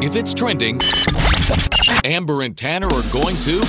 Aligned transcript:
If 0.00 0.14
it's 0.14 0.32
trending, 0.32 0.80
Amber 2.04 2.42
and 2.42 2.56
Tanner 2.56 2.86
are 2.86 3.02
going 3.12 3.34
to 3.36 3.60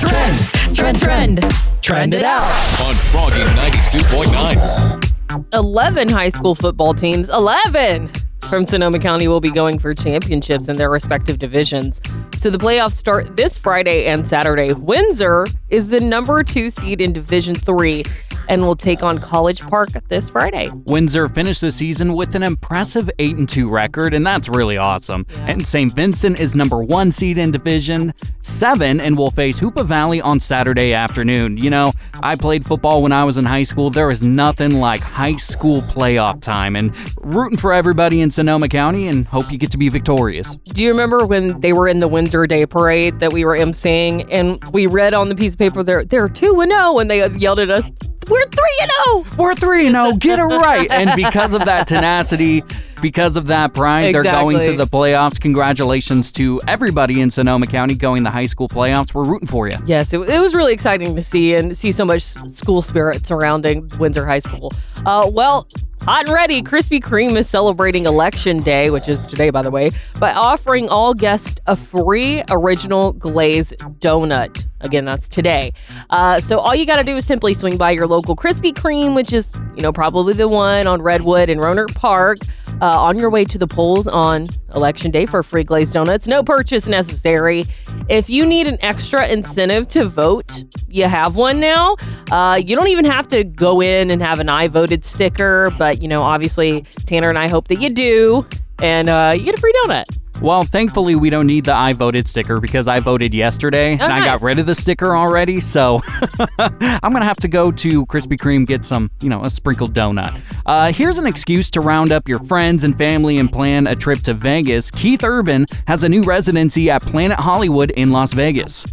Trend, 0.00 0.74
trend, 0.74 0.98
trend. 0.98 1.40
Trend 1.80 2.14
it 2.14 2.24
out. 2.24 2.42
on 2.82 2.96
Froggy 2.96 3.36
92.9. 3.36 5.12
11 5.54 6.08
high 6.08 6.30
school 6.30 6.56
football 6.56 6.94
teams, 6.94 7.28
11 7.28 8.10
from 8.48 8.64
Sonoma 8.64 8.98
County 8.98 9.28
will 9.28 9.40
be 9.40 9.52
going 9.52 9.78
for 9.78 9.94
championships 9.94 10.68
in 10.68 10.76
their 10.76 10.90
respective 10.90 11.38
divisions. 11.38 12.00
So 12.38 12.50
the 12.50 12.58
playoffs 12.58 12.94
start 12.96 13.36
this 13.36 13.56
Friday 13.56 14.06
and 14.06 14.26
Saturday. 14.28 14.72
Windsor 14.74 15.46
is 15.70 15.86
the 15.88 16.00
number 16.00 16.42
two 16.42 16.70
seed 16.70 17.00
in 17.00 17.12
Division 17.12 17.54
Three 17.54 18.02
and 18.48 18.62
will 18.62 18.76
take 18.76 19.02
on 19.02 19.18
College 19.18 19.62
Park 19.62 19.88
this 20.08 20.30
Friday. 20.30 20.68
Windsor 20.86 21.28
finished 21.28 21.60
the 21.60 21.70
season 21.72 22.14
with 22.14 22.34
an 22.34 22.42
impressive 22.42 23.10
8 23.18 23.36
and 23.36 23.48
2 23.48 23.68
record, 23.68 24.14
and 24.14 24.26
that's 24.26 24.48
really 24.48 24.76
awesome. 24.76 25.26
And 25.40 25.66
St. 25.66 25.94
Vincent 25.94 26.40
is 26.40 26.54
number 26.54 26.82
one 26.82 27.12
seed 27.12 27.38
in 27.38 27.50
Division 27.50 28.14
7 28.42 29.00
and 29.00 29.16
will 29.16 29.30
face 29.30 29.60
Hoopa 29.60 29.84
Valley 29.84 30.20
on 30.20 30.40
Saturday 30.40 30.92
afternoon. 30.92 31.56
You 31.56 31.70
know, 31.70 31.92
I 32.22 32.34
played 32.34 32.64
football 32.66 33.02
when 33.02 33.12
I 33.12 33.24
was 33.24 33.36
in 33.36 33.44
high 33.44 33.62
school. 33.62 33.90
There 33.90 34.10
is 34.10 34.22
nothing 34.22 34.80
like 34.80 35.00
high 35.00 35.36
school 35.36 35.82
playoff 35.82 36.40
time, 36.40 36.76
and 36.76 36.94
rooting 37.20 37.58
for 37.58 37.72
everybody 37.72 38.20
in 38.20 38.30
Sonoma 38.30 38.68
County 38.68 39.08
and 39.08 39.26
hope 39.26 39.50
you 39.50 39.58
get 39.58 39.70
to 39.72 39.78
be 39.78 39.88
victorious. 39.88 40.56
Do 40.56 40.82
you 40.82 40.90
remember 40.90 41.26
when 41.26 41.60
they 41.60 41.72
were 41.72 41.88
in 41.88 41.98
the 41.98 42.08
Windsor 42.08 42.46
Day 42.46 42.66
Parade 42.66 43.20
that 43.20 43.32
we 43.32 43.44
were 43.44 43.56
emceeing 43.56 44.26
and 44.30 44.62
we 44.72 44.86
read 44.86 45.14
on 45.14 45.28
the 45.28 45.34
piece 45.34 45.52
of 45.52 45.58
paper 45.58 45.82
they're 45.82 46.04
they're 46.04 46.28
two 46.28 46.60
and 46.60 46.72
zero 46.72 46.98
and 46.98 47.10
they 47.10 47.28
yelled 47.38 47.58
at 47.58 47.70
us, 47.70 47.84
"We're 48.28 48.44
three 48.46 48.78
and 48.82 48.90
oh." 48.98 49.24
zero." 49.28 49.36
We're 49.38 49.54
3 49.54 49.86
and 49.86 49.96
0, 49.96 50.12
get 50.18 50.38
it 50.38 50.42
right. 50.42 50.90
And 50.90 51.10
because 51.16 51.54
of 51.54 51.64
that 51.64 51.86
tenacity, 51.86 52.62
because 53.00 53.36
of 53.36 53.46
that 53.46 53.74
pride, 53.74 54.14
they're 54.14 54.22
going 54.22 54.60
to 54.60 54.76
the 54.76 54.86
playoffs. 54.86 55.40
Congratulations 55.40 56.32
to 56.32 56.60
everybody 56.68 57.20
in 57.20 57.30
Sonoma 57.30 57.66
County 57.66 57.94
going 57.94 58.22
the 58.22 58.30
high 58.30 58.46
school 58.46 58.68
playoffs. 58.68 59.14
We're 59.14 59.24
rooting 59.24 59.48
for 59.48 59.68
you. 59.68 59.76
Yes, 59.86 60.12
it, 60.12 60.20
it 60.20 60.40
was 60.40 60.54
really 60.54 60.72
exciting 60.72 61.16
to 61.16 61.22
see 61.22 61.54
and 61.54 61.76
see 61.76 61.90
so 61.92 62.04
much 62.04 62.22
school 62.22 62.82
spirit 62.82 63.26
surrounding 63.26 63.88
Windsor 63.98 64.26
High 64.26 64.38
School. 64.38 64.72
Uh, 65.04 65.28
well, 65.32 65.66
hot 66.02 66.26
and 66.26 66.34
ready, 66.34 66.62
Krispy 66.62 67.00
Kreme 67.00 67.36
is 67.36 67.48
celebrating 67.48 68.06
Election 68.06 68.58
Day, 68.60 68.90
which 68.90 69.08
is 69.08 69.24
today, 69.26 69.50
by 69.50 69.62
the 69.62 69.70
way, 69.70 69.90
by 70.18 70.32
offering 70.32 70.88
all 70.88 71.14
guests 71.14 71.60
a 71.66 71.76
free 71.76 72.42
original 72.50 73.12
glazed 73.12 73.78
donut. 74.00 74.66
Again, 74.80 75.04
that's 75.04 75.28
today. 75.28 75.72
Uh, 76.10 76.40
so 76.40 76.58
all 76.58 76.74
you 76.74 76.86
got 76.86 76.96
to 76.96 77.04
do 77.04 77.16
is 77.16 77.24
simply 77.24 77.54
swing 77.54 77.76
by 77.76 77.92
your 77.92 78.08
local 78.08 78.34
Krispy 78.34 78.72
Kreme, 78.72 79.14
which 79.14 79.32
is, 79.32 79.60
you 79.76 79.82
know, 79.82 79.92
probably 79.92 80.34
the 80.34 80.48
one 80.48 80.88
on 80.88 81.00
Redwood 81.00 81.48
and 81.48 81.60
Rohnert 81.60 81.94
Park, 81.94 82.38
uh, 82.80 83.00
on 83.00 83.16
your 83.16 83.30
way 83.30 83.44
to 83.44 83.58
the 83.58 83.68
polls 83.68 84.08
on 84.08 84.48
Election 84.74 85.12
Day 85.12 85.24
for 85.24 85.44
free 85.44 85.62
glazed 85.62 85.92
donuts. 85.92 86.26
No 86.26 86.42
purchase 86.42 86.88
necessary. 86.88 87.64
If 88.08 88.28
you 88.28 88.44
need 88.44 88.66
an 88.66 88.76
extra 88.80 89.28
incentive 89.28 89.86
to 89.88 90.08
vote, 90.08 90.64
you 90.88 91.04
have 91.04 91.36
one 91.36 91.60
now. 91.60 91.96
Uh, 92.32 92.56
you 92.56 92.74
don't 92.74 92.88
even 92.88 93.04
have 93.04 93.28
to 93.28 93.44
go 93.44 93.80
in 93.80 94.10
and 94.10 94.20
have 94.20 94.40
an 94.40 94.48
I 94.48 94.66
voted 94.66 95.04
sticker, 95.04 95.72
but, 95.78 95.91
you 96.00 96.08
know, 96.08 96.22
obviously, 96.22 96.82
Tanner 97.04 97.28
and 97.28 97.38
I 97.38 97.48
hope 97.48 97.68
that 97.68 97.80
you 97.80 97.90
do, 97.90 98.46
and 98.80 99.10
uh, 99.10 99.34
you 99.36 99.44
get 99.44 99.56
a 99.56 99.60
free 99.60 99.72
donut. 99.84 100.04
Well, 100.42 100.64
thankfully, 100.64 101.14
we 101.14 101.30
don't 101.30 101.46
need 101.46 101.66
the 101.66 101.74
I 101.74 101.92
voted 101.92 102.26
sticker 102.26 102.58
because 102.58 102.88
I 102.88 102.98
voted 102.98 103.32
yesterday 103.32 103.92
and 103.92 104.02
I 104.12 104.24
got 104.24 104.42
rid 104.42 104.58
of 104.58 104.66
the 104.66 104.74
sticker 104.74 105.14
already. 105.16 105.60
So 105.60 106.00
I'm 106.58 107.12
going 107.12 107.20
to 107.20 107.24
have 107.24 107.36
to 107.38 107.48
go 107.48 107.70
to 107.70 108.04
Krispy 108.06 108.36
Kreme, 108.36 108.66
get 108.66 108.84
some, 108.84 109.08
you 109.20 109.28
know, 109.28 109.44
a 109.44 109.50
sprinkled 109.50 109.94
donut. 109.94 110.36
Uh, 110.66 110.92
here's 110.92 111.18
an 111.18 111.26
excuse 111.26 111.70
to 111.70 111.80
round 111.80 112.10
up 112.10 112.28
your 112.28 112.40
friends 112.40 112.82
and 112.82 112.98
family 112.98 113.38
and 113.38 113.52
plan 113.52 113.86
a 113.86 113.94
trip 113.94 114.18
to 114.22 114.34
Vegas. 114.34 114.90
Keith 114.90 115.22
Urban 115.22 115.64
has 115.86 116.02
a 116.02 116.08
new 116.08 116.24
residency 116.24 116.90
at 116.90 117.02
Planet 117.02 117.38
Hollywood 117.38 117.92
in 117.92 118.10
Las 118.10 118.32
Vegas. 118.32 118.84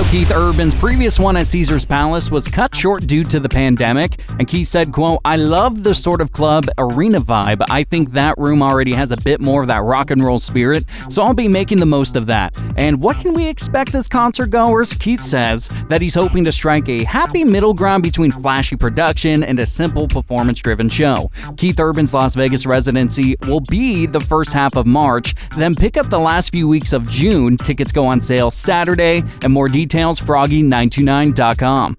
So 0.00 0.06
Keith 0.10 0.32
Urban's 0.32 0.74
previous 0.74 1.20
one 1.20 1.36
at 1.36 1.46
Caesar's 1.48 1.84
Palace 1.84 2.30
was 2.30 2.48
cut 2.48 2.74
short 2.74 3.06
due 3.06 3.22
to 3.24 3.38
the 3.38 3.50
pandemic, 3.50 4.18
and 4.38 4.48
Keith 4.48 4.66
said, 4.66 4.94
quote, 4.94 5.20
I 5.26 5.36
love 5.36 5.82
the 5.82 5.94
sort 5.94 6.22
of 6.22 6.32
club 6.32 6.64
arena 6.78 7.20
vibe. 7.20 7.62
I 7.68 7.84
think 7.84 8.12
that 8.12 8.38
room 8.38 8.62
already 8.62 8.94
has 8.94 9.10
a 9.10 9.18
bit 9.18 9.42
more 9.42 9.60
of 9.60 9.68
that 9.68 9.82
rock 9.82 10.10
and 10.10 10.24
roll 10.24 10.40
spirit, 10.40 10.86
so 11.10 11.20
I'll 11.20 11.34
be 11.34 11.48
making 11.48 11.80
the 11.80 11.86
most 11.86 12.16
of 12.16 12.24
that. 12.26 12.56
And 12.78 13.02
what 13.02 13.18
can 13.18 13.34
we 13.34 13.46
expect 13.46 13.94
as 13.94 14.08
concert 14.08 14.48
goers? 14.48 14.94
Keith 14.94 15.20
says 15.20 15.68
that 15.90 16.00
he's 16.00 16.14
hoping 16.14 16.44
to 16.44 16.52
strike 16.52 16.88
a 16.88 17.04
happy 17.04 17.44
middle 17.44 17.74
ground 17.74 18.02
between 18.02 18.32
flashy 18.32 18.76
production 18.76 19.44
and 19.44 19.58
a 19.58 19.66
simple 19.66 20.08
performance 20.08 20.62
driven 20.62 20.88
show. 20.88 21.30
Keith 21.58 21.78
Urban's 21.78 22.14
Las 22.14 22.34
Vegas 22.34 22.64
residency 22.64 23.36
will 23.42 23.60
be 23.60 24.06
the 24.06 24.20
first 24.20 24.54
half 24.54 24.76
of 24.76 24.86
March, 24.86 25.34
then 25.58 25.74
pick 25.74 25.98
up 25.98 26.08
the 26.08 26.18
last 26.18 26.52
few 26.52 26.66
weeks 26.66 26.94
of 26.94 27.06
June. 27.10 27.58
Tickets 27.58 27.92
go 27.92 28.06
on 28.06 28.22
sale 28.22 28.50
Saturday, 28.50 29.22
and 29.42 29.52
more 29.52 29.68
details, 29.68 29.89
froggy929.com. 29.90 31.96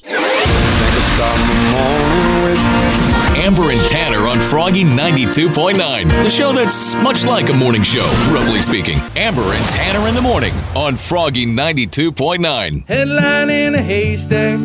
Amber 3.35 3.71
and 3.71 3.89
Tanner 3.89 4.27
on 4.27 4.39
Froggy 4.39 4.83
92.9. 4.83 6.23
The 6.23 6.29
show 6.29 6.51
that's 6.51 6.95
much 6.95 7.25
like 7.25 7.49
a 7.49 7.53
morning 7.53 7.83
show, 7.83 8.05
roughly 8.31 8.61
speaking. 8.61 8.99
Amber 9.15 9.41
and 9.41 9.65
Tanner 9.65 10.07
in 10.07 10.15
the 10.15 10.21
morning 10.21 10.53
on 10.75 10.95
Froggy 10.95 11.45
92.9. 11.45 12.87
Headline 12.87 13.49
in 13.49 13.75
a 13.75 13.81
haystack, 13.81 14.59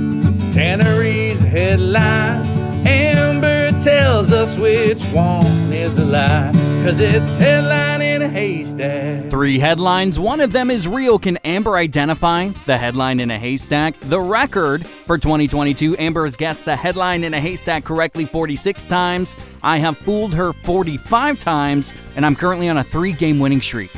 Tannery's 0.53 1.41
headlines. 1.41 2.49
Amber 2.87 3.73
tells 3.81 4.31
us 4.31 4.59
which 4.59 5.05
one 5.07 5.73
is 5.73 5.99
a 5.99 6.05
lie, 6.05 6.53
cause 6.87 7.01
it's 7.01 7.35
headline 7.35 8.01
in 8.01 8.23
a 8.23 8.29
haystack. 8.29 9.29
Three 9.29 9.59
headlines. 9.59 10.21
One 10.21 10.41
of 10.41 10.53
them 10.53 10.71
is 10.71 10.87
real. 10.87 11.19
Can 11.19 11.37
Amber 11.39 11.77
identify 11.77 12.51
the 12.65 12.79
headline 12.79 13.19
in 13.19 13.29
a 13.29 13.37
haystack? 13.37 13.99
The 13.99 14.21
record 14.21 14.87
for 14.87 15.19
2022, 15.19 15.97
Amber 15.99 16.23
has 16.23 16.37
guessed 16.37 16.65
the 16.65 16.77
headline 16.77 17.25
in 17.25 17.35
a 17.35 17.41
haystack 17.41 17.83
correctly 17.83 18.25
46 18.25 18.87
times. 18.87 19.35
I 19.65 19.79
have 19.79 19.99
fooled 19.99 20.33
her 20.35 20.53
45 20.53 21.41
times, 21.41 21.93
and 22.15 22.25
I'm 22.25 22.37
currently 22.37 22.69
on 22.69 22.79
a 22.79 22.85
three 22.85 23.13
game 23.13 23.41
winning 23.41 23.61
streak. 23.61 23.91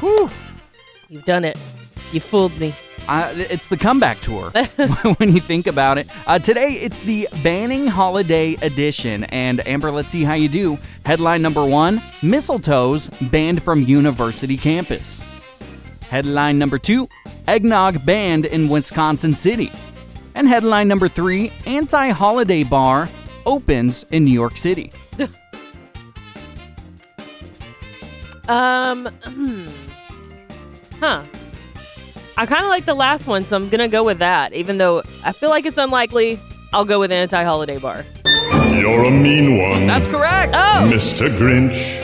Whew. 0.00 0.28
You've 1.08 1.24
done 1.24 1.44
it. 1.44 1.56
You 2.10 2.18
fooled 2.18 2.58
me. 2.58 2.74
Uh, 3.08 3.32
it's 3.34 3.68
the 3.68 3.76
comeback 3.76 4.20
tour 4.20 4.50
when 5.18 5.32
you 5.32 5.40
think 5.40 5.66
about 5.66 5.98
it. 5.98 6.08
Uh, 6.26 6.38
today, 6.38 6.72
it's 6.72 7.02
the 7.02 7.28
Banning 7.42 7.86
Holiday 7.86 8.54
Edition. 8.62 9.24
And 9.24 9.66
Amber, 9.66 9.90
let's 9.90 10.10
see 10.10 10.24
how 10.24 10.34
you 10.34 10.48
do. 10.48 10.78
Headline 11.04 11.42
number 11.42 11.64
one 11.64 11.98
Mistletoes 12.20 13.10
banned 13.30 13.62
from 13.62 13.82
university 13.82 14.56
campus. 14.56 15.20
Headline 16.08 16.58
number 16.58 16.78
two 16.78 17.08
Eggnog 17.46 18.04
banned 18.06 18.46
in 18.46 18.68
Wisconsin 18.68 19.34
City. 19.34 19.70
And 20.34 20.48
headline 20.48 20.88
number 20.88 21.08
three 21.08 21.52
Anti 21.66 22.08
holiday 22.10 22.64
bar 22.64 23.08
opens 23.46 24.04
in 24.10 24.24
New 24.24 24.32
York 24.32 24.56
City. 24.56 24.90
Um, 28.46 29.06
hmm. 29.24 29.66
huh. 31.00 31.22
I 32.36 32.46
kind 32.46 32.64
of 32.64 32.68
like 32.68 32.84
the 32.84 32.94
last 32.94 33.28
one, 33.28 33.44
so 33.44 33.54
I'm 33.56 33.68
gonna 33.68 33.86
go 33.88 34.02
with 34.02 34.18
that. 34.18 34.52
Even 34.52 34.78
though 34.78 35.02
I 35.24 35.30
feel 35.30 35.50
like 35.50 35.66
it's 35.66 35.78
unlikely, 35.78 36.40
I'll 36.72 36.84
go 36.84 36.98
with 36.98 37.12
anti-holiday 37.12 37.78
bar. 37.78 38.04
You're 38.74 39.04
a 39.04 39.10
mean 39.10 39.62
one, 39.62 39.86
That's 39.86 40.08
correct. 40.08 40.52
Oh, 40.56 40.90
Mr. 40.92 41.28
Grinch. 41.38 42.02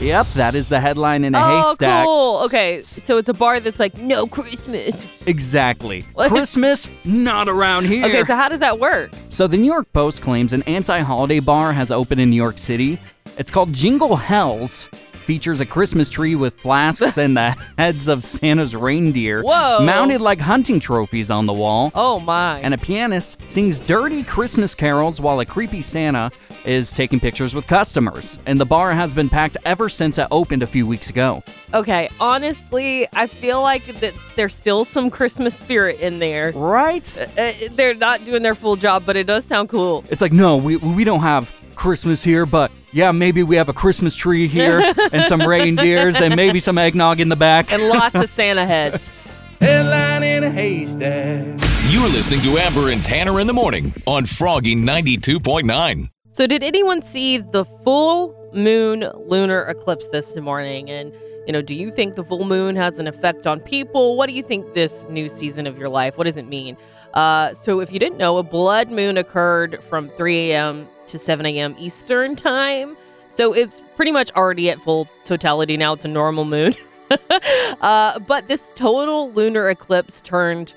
Yep, 0.00 0.26
that 0.34 0.54
is 0.54 0.68
the 0.68 0.80
headline 0.80 1.24
in 1.24 1.34
a 1.34 1.38
oh, 1.38 1.62
haystack. 1.62 2.06
cool. 2.06 2.42
Okay, 2.44 2.80
so 2.80 3.18
it's 3.18 3.28
a 3.28 3.34
bar 3.34 3.58
that's 3.58 3.80
like 3.80 3.96
no 3.98 4.26
Christmas. 4.26 5.04
Exactly. 5.26 6.04
What? 6.14 6.28
Christmas, 6.28 6.88
not 7.04 7.48
around 7.48 7.86
here. 7.86 8.04
Okay, 8.06 8.22
so 8.22 8.36
how 8.36 8.48
does 8.48 8.60
that 8.60 8.78
work? 8.78 9.10
So 9.28 9.46
the 9.46 9.56
New 9.56 9.66
York 9.70 9.92
Post 9.92 10.22
claims 10.22 10.52
an 10.52 10.62
anti-holiday 10.64 11.40
bar 11.40 11.72
has 11.72 11.90
opened 11.90 12.20
in 12.20 12.30
New 12.30 12.36
York 12.36 12.58
City. 12.58 12.98
It's 13.38 13.50
called 13.50 13.72
Jingle 13.72 14.14
Hells. 14.16 14.88
Features 15.32 15.62
a 15.62 15.66
Christmas 15.66 16.10
tree 16.10 16.34
with 16.34 16.60
flasks 16.60 17.16
and 17.16 17.34
the 17.34 17.56
heads 17.78 18.06
of 18.06 18.22
Santa's 18.22 18.76
reindeer 18.76 19.42
Whoa. 19.42 19.82
mounted 19.82 20.20
like 20.20 20.38
hunting 20.38 20.78
trophies 20.78 21.30
on 21.30 21.46
the 21.46 21.54
wall. 21.54 21.90
Oh 21.94 22.20
my. 22.20 22.60
And 22.60 22.74
a 22.74 22.76
pianist 22.76 23.48
sings 23.48 23.80
dirty 23.80 24.24
Christmas 24.24 24.74
carols 24.74 25.22
while 25.22 25.40
a 25.40 25.46
creepy 25.46 25.80
Santa 25.80 26.30
is 26.66 26.92
taking 26.92 27.18
pictures 27.18 27.54
with 27.54 27.66
customers. 27.66 28.40
And 28.44 28.60
the 28.60 28.66
bar 28.66 28.92
has 28.92 29.14
been 29.14 29.30
packed 29.30 29.56
ever 29.64 29.88
since 29.88 30.18
it 30.18 30.26
opened 30.30 30.62
a 30.62 30.66
few 30.66 30.86
weeks 30.86 31.08
ago. 31.08 31.42
okay, 31.72 32.10
honestly, 32.20 33.08
I 33.14 33.26
feel 33.26 33.62
like 33.62 33.86
that 34.00 34.12
there's 34.36 34.54
still 34.54 34.84
some 34.84 35.08
Christmas 35.08 35.58
spirit 35.58 35.98
in 36.00 36.18
there. 36.18 36.52
Right? 36.52 37.08
Uh, 37.38 37.52
they're 37.70 37.94
not 37.94 38.22
doing 38.26 38.42
their 38.42 38.54
full 38.54 38.76
job, 38.76 39.04
but 39.06 39.16
it 39.16 39.26
does 39.26 39.46
sound 39.46 39.70
cool. 39.70 40.04
It's 40.10 40.20
like, 40.20 40.32
no, 40.32 40.58
we, 40.58 40.76
we 40.76 41.04
don't 41.04 41.20
have 41.20 41.50
Christmas 41.74 42.22
here, 42.22 42.44
but 42.44 42.70
yeah, 42.92 43.10
maybe 43.10 43.42
we 43.42 43.56
have 43.56 43.68
a 43.68 43.72
Christmas 43.72 44.14
tree 44.14 44.46
here 44.46 44.92
and 45.12 45.24
some 45.24 45.42
reindeers 45.42 46.20
and 46.20 46.36
maybe 46.36 46.58
some 46.58 46.78
eggnog 46.78 47.20
in 47.20 47.28
the 47.28 47.36
back. 47.36 47.72
And 47.72 47.88
lots 47.88 48.14
of 48.14 48.28
Santa 48.28 48.66
heads. 48.66 49.12
Headline 49.60 50.22
in 50.22 50.44
a 50.44 50.50
haystack. 50.50 51.60
You're 51.90 52.08
listening 52.08 52.40
to 52.40 52.58
Amber 52.58 52.90
and 52.90 53.04
Tanner 53.04 53.40
in 53.40 53.46
the 53.46 53.52
morning 53.52 53.94
on 54.06 54.26
Froggy 54.26 54.74
92.9. 54.74 56.08
So, 56.32 56.46
did 56.46 56.62
anyone 56.62 57.02
see 57.02 57.38
the 57.38 57.64
full 57.84 58.34
moon 58.54 59.08
lunar 59.26 59.62
eclipse 59.64 60.08
this 60.08 60.36
morning? 60.38 60.90
And, 60.90 61.12
you 61.46 61.52
know, 61.52 61.62
do 61.62 61.74
you 61.74 61.90
think 61.90 62.14
the 62.14 62.24
full 62.24 62.44
moon 62.44 62.74
has 62.76 62.98
an 62.98 63.06
effect 63.06 63.46
on 63.46 63.60
people? 63.60 64.16
What 64.16 64.28
do 64.28 64.32
you 64.32 64.42
think 64.42 64.74
this 64.74 65.06
new 65.10 65.28
season 65.28 65.66
of 65.66 65.78
your 65.78 65.88
life? 65.90 66.16
What 66.18 66.24
does 66.24 66.36
it 66.36 66.48
mean? 66.48 66.76
Uh, 67.14 67.54
so, 67.54 67.80
if 67.80 67.92
you 67.92 67.98
didn't 67.98 68.18
know, 68.18 68.38
a 68.38 68.42
blood 68.42 68.90
moon 68.90 69.16
occurred 69.18 69.82
from 69.84 70.08
3 70.08 70.52
a.m. 70.52 70.86
to 71.06 71.18
7 71.18 71.44
a.m. 71.46 71.74
Eastern 71.78 72.36
time. 72.36 72.96
So, 73.28 73.52
it's 73.52 73.80
pretty 73.96 74.12
much 74.12 74.30
already 74.32 74.70
at 74.70 74.78
full 74.80 75.08
totality 75.24 75.76
now. 75.76 75.92
It's 75.92 76.04
a 76.04 76.08
normal 76.08 76.44
moon. 76.44 76.74
uh, 77.80 78.18
but 78.20 78.48
this 78.48 78.70
total 78.74 79.30
lunar 79.32 79.68
eclipse 79.68 80.20
turned 80.20 80.74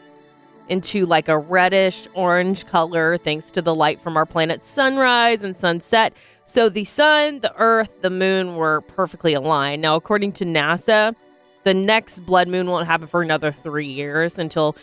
into 0.68 1.06
like 1.06 1.28
a 1.30 1.38
reddish 1.38 2.08
orange 2.14 2.66
color 2.68 3.18
thanks 3.18 3.52
to 3.52 3.62
the 3.62 3.76
light 3.76 4.02
from 4.02 4.18
our 4.18 4.26
planet's 4.26 4.68
sunrise 4.68 5.44
and 5.44 5.56
sunset. 5.56 6.14
So 6.46 6.70
the 6.70 6.84
sun, 6.84 7.40
the 7.40 7.54
earth, 7.58 8.02
the 8.02 8.10
moon 8.10 8.56
were 8.56 8.82
perfectly 8.82 9.34
aligned. 9.34 9.82
Now, 9.82 9.96
according 9.96 10.34
to 10.34 10.46
NASA, 10.46 11.16
the 11.64 11.74
next 11.74 12.22
blood 12.22 12.48
moon 12.48 12.68
won't 12.68 12.88
happen 12.88 13.08
for 13.08 13.22
another 13.22 13.52
three 13.52 13.88
years 13.88 14.38
until 14.38 14.76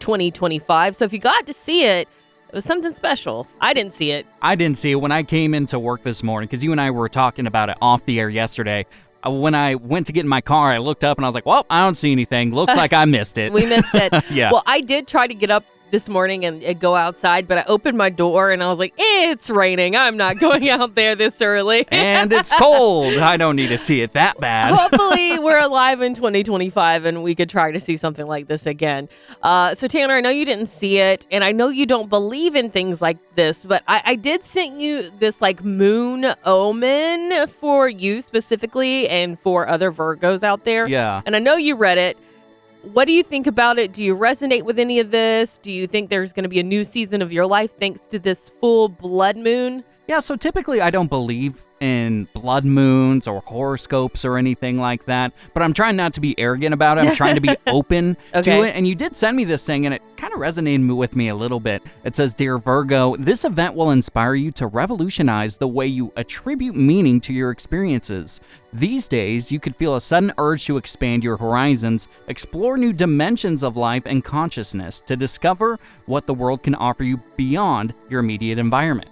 2025. 0.00 0.96
So 0.96 1.04
if 1.04 1.12
you 1.12 1.18
got 1.18 1.46
to 1.46 1.52
see 1.52 1.84
it, 1.84 2.08
it 2.48 2.54
was 2.54 2.64
something 2.64 2.92
special. 2.92 3.46
I 3.60 3.72
didn't 3.74 3.94
see 3.94 4.10
it. 4.10 4.26
I 4.42 4.56
didn't 4.56 4.76
see 4.76 4.90
it 4.90 4.96
when 4.96 5.12
I 5.12 5.22
came 5.22 5.54
into 5.54 5.78
work 5.78 6.02
this 6.02 6.22
morning 6.24 6.48
because 6.48 6.64
you 6.64 6.72
and 6.72 6.80
I 6.80 6.90
were 6.90 7.08
talking 7.08 7.46
about 7.46 7.68
it 7.70 7.76
off 7.80 8.04
the 8.06 8.18
air 8.18 8.28
yesterday. 8.28 8.86
Uh, 9.24 9.30
When 9.30 9.54
I 9.54 9.76
went 9.76 10.06
to 10.06 10.12
get 10.12 10.20
in 10.24 10.28
my 10.28 10.40
car, 10.40 10.72
I 10.72 10.78
looked 10.78 11.04
up 11.04 11.16
and 11.18 11.24
I 11.24 11.28
was 11.28 11.34
like, 11.36 11.46
well, 11.46 11.64
I 11.70 11.84
don't 11.84 11.94
see 11.94 12.10
anything. 12.10 12.52
Looks 12.52 12.74
like 12.84 12.92
I 12.92 13.04
missed 13.04 13.38
it. 13.38 13.52
We 13.52 13.66
missed 13.66 13.94
it. 13.94 14.12
Yeah. 14.30 14.50
Well, 14.50 14.64
I 14.66 14.80
did 14.80 15.06
try 15.06 15.28
to 15.28 15.34
get 15.34 15.50
up 15.50 15.64
this 15.90 16.08
morning 16.08 16.44
and, 16.44 16.62
and 16.62 16.78
go 16.80 16.94
outside, 16.94 17.46
but 17.48 17.58
I 17.58 17.64
opened 17.66 17.96
my 17.98 18.10
door 18.10 18.50
and 18.50 18.62
I 18.62 18.68
was 18.68 18.78
like, 18.78 18.94
it's 18.96 19.50
raining. 19.50 19.96
I'm 19.96 20.16
not 20.16 20.38
going 20.38 20.68
out 20.70 20.94
there 20.94 21.14
this 21.14 21.40
early. 21.42 21.86
and 21.90 22.32
it's 22.32 22.52
cold. 22.58 23.14
I 23.14 23.36
don't 23.36 23.56
need 23.56 23.68
to 23.68 23.76
see 23.76 24.02
it 24.02 24.12
that 24.14 24.38
bad. 24.40 24.74
Hopefully, 24.74 25.38
we're 25.38 25.58
alive 25.58 26.00
in 26.00 26.14
2025 26.14 27.04
and 27.04 27.22
we 27.22 27.34
could 27.34 27.48
try 27.48 27.70
to 27.70 27.80
see 27.80 27.96
something 27.96 28.26
like 28.26 28.46
this 28.46 28.66
again. 28.66 29.08
Uh, 29.42 29.74
so, 29.74 29.86
Tanner, 29.86 30.14
I 30.14 30.20
know 30.20 30.30
you 30.30 30.44
didn't 30.44 30.68
see 30.68 30.98
it, 30.98 31.26
and 31.30 31.42
I 31.42 31.52
know 31.52 31.68
you 31.68 31.86
don't 31.86 32.08
believe 32.08 32.54
in 32.56 32.70
things 32.70 33.00
like 33.00 33.18
this, 33.34 33.64
but 33.64 33.82
I, 33.88 34.02
I 34.04 34.14
did 34.14 34.44
send 34.44 34.80
you 34.82 35.10
this 35.18 35.40
like 35.40 35.64
moon 35.64 36.34
omen 36.44 37.46
for 37.48 37.88
you 37.88 38.20
specifically 38.20 39.08
and 39.08 39.38
for 39.38 39.68
other 39.68 39.90
Virgos 39.92 40.42
out 40.42 40.64
there. 40.64 40.86
Yeah. 40.86 41.22
And 41.26 41.34
I 41.36 41.38
know 41.38 41.56
you 41.56 41.74
read 41.76 41.98
it. 41.98 42.16
What 42.82 43.04
do 43.04 43.12
you 43.12 43.22
think 43.22 43.46
about 43.46 43.78
it? 43.78 43.92
Do 43.92 44.02
you 44.02 44.16
resonate 44.16 44.62
with 44.62 44.78
any 44.78 45.00
of 45.00 45.10
this? 45.10 45.58
Do 45.58 45.70
you 45.70 45.86
think 45.86 46.08
there's 46.08 46.32
going 46.32 46.44
to 46.44 46.48
be 46.48 46.60
a 46.60 46.64
new 46.64 46.82
season 46.82 47.20
of 47.20 47.30
your 47.30 47.46
life 47.46 47.78
thanks 47.78 48.08
to 48.08 48.18
this 48.18 48.48
full 48.48 48.88
blood 48.88 49.36
moon? 49.36 49.84
Yeah, 50.08 50.20
so 50.20 50.34
typically 50.34 50.80
I 50.80 50.90
don't 50.90 51.08
believe 51.08 51.62
in 51.80 52.28
blood 52.34 52.64
moons 52.64 53.26
or 53.26 53.40
horoscopes 53.40 54.24
or 54.24 54.36
anything 54.36 54.78
like 54.78 55.06
that, 55.06 55.32
but 55.54 55.62
I'm 55.62 55.72
trying 55.72 55.96
not 55.96 56.12
to 56.14 56.20
be 56.20 56.38
arrogant 56.38 56.74
about 56.74 56.98
it. 56.98 57.04
I'm 57.04 57.14
trying 57.14 57.34
to 57.34 57.40
be 57.40 57.56
open 57.66 58.16
to 58.32 58.62
it. 58.62 58.76
And 58.76 58.86
you 58.86 58.94
did 58.94 59.16
send 59.16 59.36
me 59.36 59.44
this 59.44 59.64
thing, 59.66 59.86
and 59.86 59.94
it 59.94 60.02
kind 60.16 60.32
of 60.32 60.40
resonated 60.40 60.94
with 60.94 61.16
me 61.16 61.28
a 61.28 61.34
little 61.34 61.60
bit. 61.60 61.82
It 62.04 62.14
says, 62.14 62.34
Dear 62.34 62.58
Virgo, 62.58 63.16
this 63.16 63.44
event 63.44 63.74
will 63.74 63.90
inspire 63.90 64.34
you 64.34 64.52
to 64.52 64.66
revolutionize 64.66 65.56
the 65.56 65.68
way 65.68 65.86
you 65.86 66.12
attribute 66.16 66.76
meaning 66.76 67.20
to 67.22 67.32
your 67.32 67.50
experiences. 67.50 68.40
These 68.72 69.08
days, 69.08 69.50
you 69.50 69.58
could 69.58 69.74
feel 69.74 69.96
a 69.96 70.00
sudden 70.00 70.32
urge 70.38 70.66
to 70.66 70.76
expand 70.76 71.24
your 71.24 71.36
horizons, 71.36 72.08
explore 72.28 72.76
new 72.76 72.92
dimensions 72.92 73.62
of 73.62 73.76
life 73.76 74.04
and 74.06 74.22
consciousness, 74.22 75.00
to 75.00 75.16
discover 75.16 75.78
what 76.06 76.26
the 76.26 76.34
world 76.34 76.62
can 76.62 76.74
offer 76.74 77.02
you 77.02 77.16
beyond 77.36 77.94
your 78.08 78.20
immediate 78.20 78.58
environment. 78.58 79.10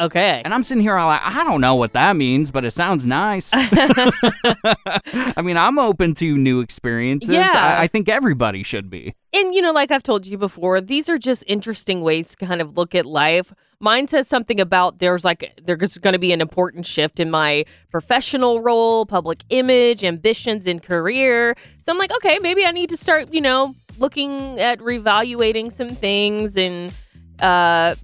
Okay. 0.00 0.42
And 0.44 0.54
I'm 0.54 0.62
sitting 0.62 0.82
here, 0.82 0.96
I'm 0.96 1.06
like, 1.06 1.22
I 1.22 1.42
don't 1.44 1.60
know 1.60 1.74
what 1.74 1.92
that 1.94 2.14
means, 2.16 2.50
but 2.50 2.64
it 2.64 2.70
sounds 2.70 3.04
nice. 3.04 3.50
I 3.54 5.42
mean, 5.42 5.56
I'm 5.56 5.78
open 5.78 6.14
to 6.14 6.38
new 6.38 6.60
experiences. 6.60 7.30
Yeah. 7.30 7.50
I, 7.54 7.82
I 7.82 7.86
think 7.88 8.08
everybody 8.08 8.62
should 8.62 8.90
be. 8.90 9.14
And 9.32 9.54
you 9.54 9.60
know, 9.60 9.72
like 9.72 9.90
I've 9.90 10.02
told 10.02 10.26
you 10.26 10.38
before, 10.38 10.80
these 10.80 11.08
are 11.08 11.18
just 11.18 11.44
interesting 11.46 12.00
ways 12.02 12.34
to 12.34 12.46
kind 12.46 12.60
of 12.60 12.76
look 12.76 12.94
at 12.94 13.04
life. 13.06 13.52
Mine 13.80 14.08
says 14.08 14.26
something 14.26 14.60
about 14.60 14.98
there's 14.98 15.24
like 15.24 15.52
there's 15.62 15.98
going 15.98 16.12
to 16.12 16.18
be 16.18 16.32
an 16.32 16.40
important 16.40 16.86
shift 16.86 17.20
in 17.20 17.30
my 17.30 17.64
professional 17.90 18.62
role, 18.62 19.04
public 19.04 19.44
image, 19.50 20.04
ambitions, 20.04 20.66
and 20.66 20.82
career. 20.82 21.54
So 21.78 21.92
I'm 21.92 21.98
like, 21.98 22.12
okay, 22.16 22.38
maybe 22.38 22.64
I 22.64 22.72
need 22.72 22.88
to 22.90 22.96
start, 22.96 23.32
you 23.32 23.40
know, 23.40 23.74
looking 23.98 24.58
at 24.58 24.78
reevaluating 24.78 25.72
some 25.72 25.88
things 25.88 26.56
and 26.56 26.92
uh 27.40 27.94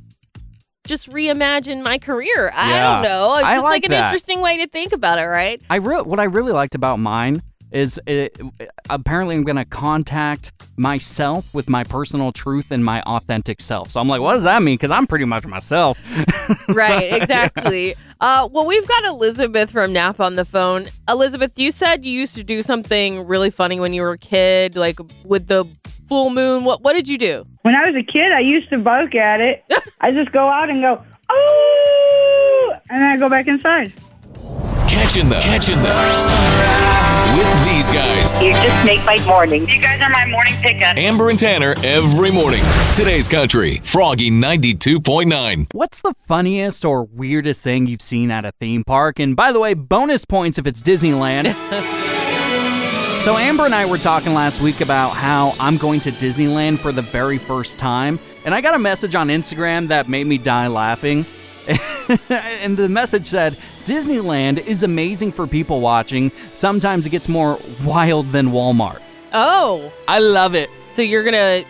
just 0.86 1.10
reimagine 1.10 1.82
my 1.82 1.98
career. 1.98 2.52
I 2.54 2.78
don't 2.80 3.02
know. 3.02 3.36
It's 3.36 3.44
I 3.44 3.54
just 3.54 3.64
like 3.64 3.82
like, 3.82 3.90
an 3.90 3.92
interesting 3.92 4.40
way 4.40 4.58
to 4.58 4.66
think 4.66 4.92
about 4.92 5.18
it, 5.18 5.24
right? 5.24 5.60
I 5.70 5.76
re- 5.76 6.02
what 6.02 6.20
I 6.20 6.24
really 6.24 6.52
liked 6.52 6.74
about 6.74 6.98
mine 6.98 7.42
is 7.74 8.00
it, 8.06 8.40
apparently 8.88 9.34
I'm 9.34 9.42
going 9.42 9.56
to 9.56 9.64
contact 9.64 10.52
myself 10.76 11.52
with 11.52 11.68
my 11.68 11.82
personal 11.82 12.30
truth 12.30 12.70
and 12.70 12.84
my 12.84 13.02
authentic 13.02 13.60
self. 13.60 13.90
So 13.90 14.00
I'm 14.00 14.08
like, 14.08 14.20
what 14.20 14.34
does 14.34 14.44
that 14.44 14.62
mean? 14.62 14.74
Because 14.74 14.92
I'm 14.92 15.08
pretty 15.08 15.24
much 15.24 15.44
myself. 15.44 15.98
right, 16.68 17.12
exactly. 17.12 17.96
Uh, 18.20 18.48
well, 18.50 18.64
we've 18.64 18.86
got 18.86 19.04
Elizabeth 19.04 19.72
from 19.72 19.92
Nap 19.92 20.20
on 20.20 20.34
the 20.34 20.44
phone. 20.44 20.86
Elizabeth, 21.08 21.58
you 21.58 21.72
said 21.72 22.04
you 22.04 22.12
used 22.12 22.36
to 22.36 22.44
do 22.44 22.62
something 22.62 23.26
really 23.26 23.50
funny 23.50 23.80
when 23.80 23.92
you 23.92 24.02
were 24.02 24.12
a 24.12 24.18
kid, 24.18 24.76
like 24.76 24.98
with 25.24 25.48
the 25.48 25.66
full 26.08 26.30
moon. 26.30 26.62
What 26.62 26.82
what 26.82 26.92
did 26.92 27.08
you 27.08 27.18
do? 27.18 27.44
When 27.62 27.74
I 27.74 27.90
was 27.90 27.96
a 27.96 28.04
kid, 28.04 28.32
I 28.32 28.40
used 28.40 28.70
to 28.70 28.78
bark 28.78 29.16
at 29.16 29.40
it. 29.40 29.64
I 30.00 30.12
just 30.12 30.30
go 30.30 30.46
out 30.48 30.70
and 30.70 30.80
go, 30.80 31.04
oh, 31.28 32.76
and 32.88 33.02
then 33.02 33.10
I 33.10 33.16
go 33.16 33.28
back 33.28 33.48
inside. 33.48 33.92
Catching 34.88 35.28
them. 35.28 35.42
Catching 35.42 35.74
them. 35.82 36.73
With 37.32 37.64
these 37.64 37.88
guys, 37.88 38.36
You 38.36 38.52
just 38.52 38.86
make 38.86 39.04
my 39.04 39.18
morning. 39.26 39.68
You 39.68 39.80
guys 39.80 40.00
are 40.00 40.10
my 40.10 40.26
morning 40.26 40.54
pickup. 40.62 40.96
Amber 40.96 41.30
and 41.30 41.38
Tanner, 41.38 41.74
every 41.82 42.30
morning. 42.30 42.60
Today's 42.94 43.26
country, 43.26 43.80
Froggy 43.82 44.30
92.9. 44.30 45.66
What's 45.72 46.02
the 46.02 46.14
funniest 46.28 46.84
or 46.84 47.04
weirdest 47.04 47.64
thing 47.64 47.86
you've 47.86 48.02
seen 48.02 48.30
at 48.30 48.44
a 48.44 48.52
theme 48.60 48.84
park? 48.84 49.18
And 49.18 49.34
by 49.34 49.50
the 49.52 49.58
way, 49.58 49.74
bonus 49.74 50.24
points 50.24 50.58
if 50.58 50.66
it's 50.66 50.80
Disneyland. 50.82 51.46
so, 53.24 53.36
Amber 53.36 53.64
and 53.64 53.74
I 53.74 53.90
were 53.90 53.98
talking 53.98 54.32
last 54.34 54.60
week 54.62 54.80
about 54.80 55.10
how 55.10 55.54
I'm 55.58 55.76
going 55.76 56.00
to 56.00 56.12
Disneyland 56.12 56.78
for 56.78 56.92
the 56.92 57.02
very 57.02 57.38
first 57.38 57.78
time. 57.78 58.20
And 58.44 58.54
I 58.54 58.60
got 58.60 58.74
a 58.74 58.78
message 58.78 59.14
on 59.16 59.28
Instagram 59.28 59.88
that 59.88 60.08
made 60.08 60.26
me 60.26 60.38
die 60.38 60.68
laughing. 60.68 61.26
and 62.28 62.76
the 62.76 62.88
message 62.88 63.26
said, 63.26 63.56
Disneyland 63.84 64.64
is 64.64 64.82
amazing 64.82 65.32
for 65.32 65.46
people 65.46 65.80
watching. 65.80 66.32
Sometimes 66.52 67.06
it 67.06 67.10
gets 67.10 67.28
more 67.28 67.58
wild 67.84 68.32
than 68.32 68.48
Walmart. 68.48 69.00
Oh, 69.32 69.92
I 70.06 70.20
love 70.20 70.54
it. 70.54 70.70
so 70.92 71.02
you're 71.02 71.24
gonna 71.24 71.64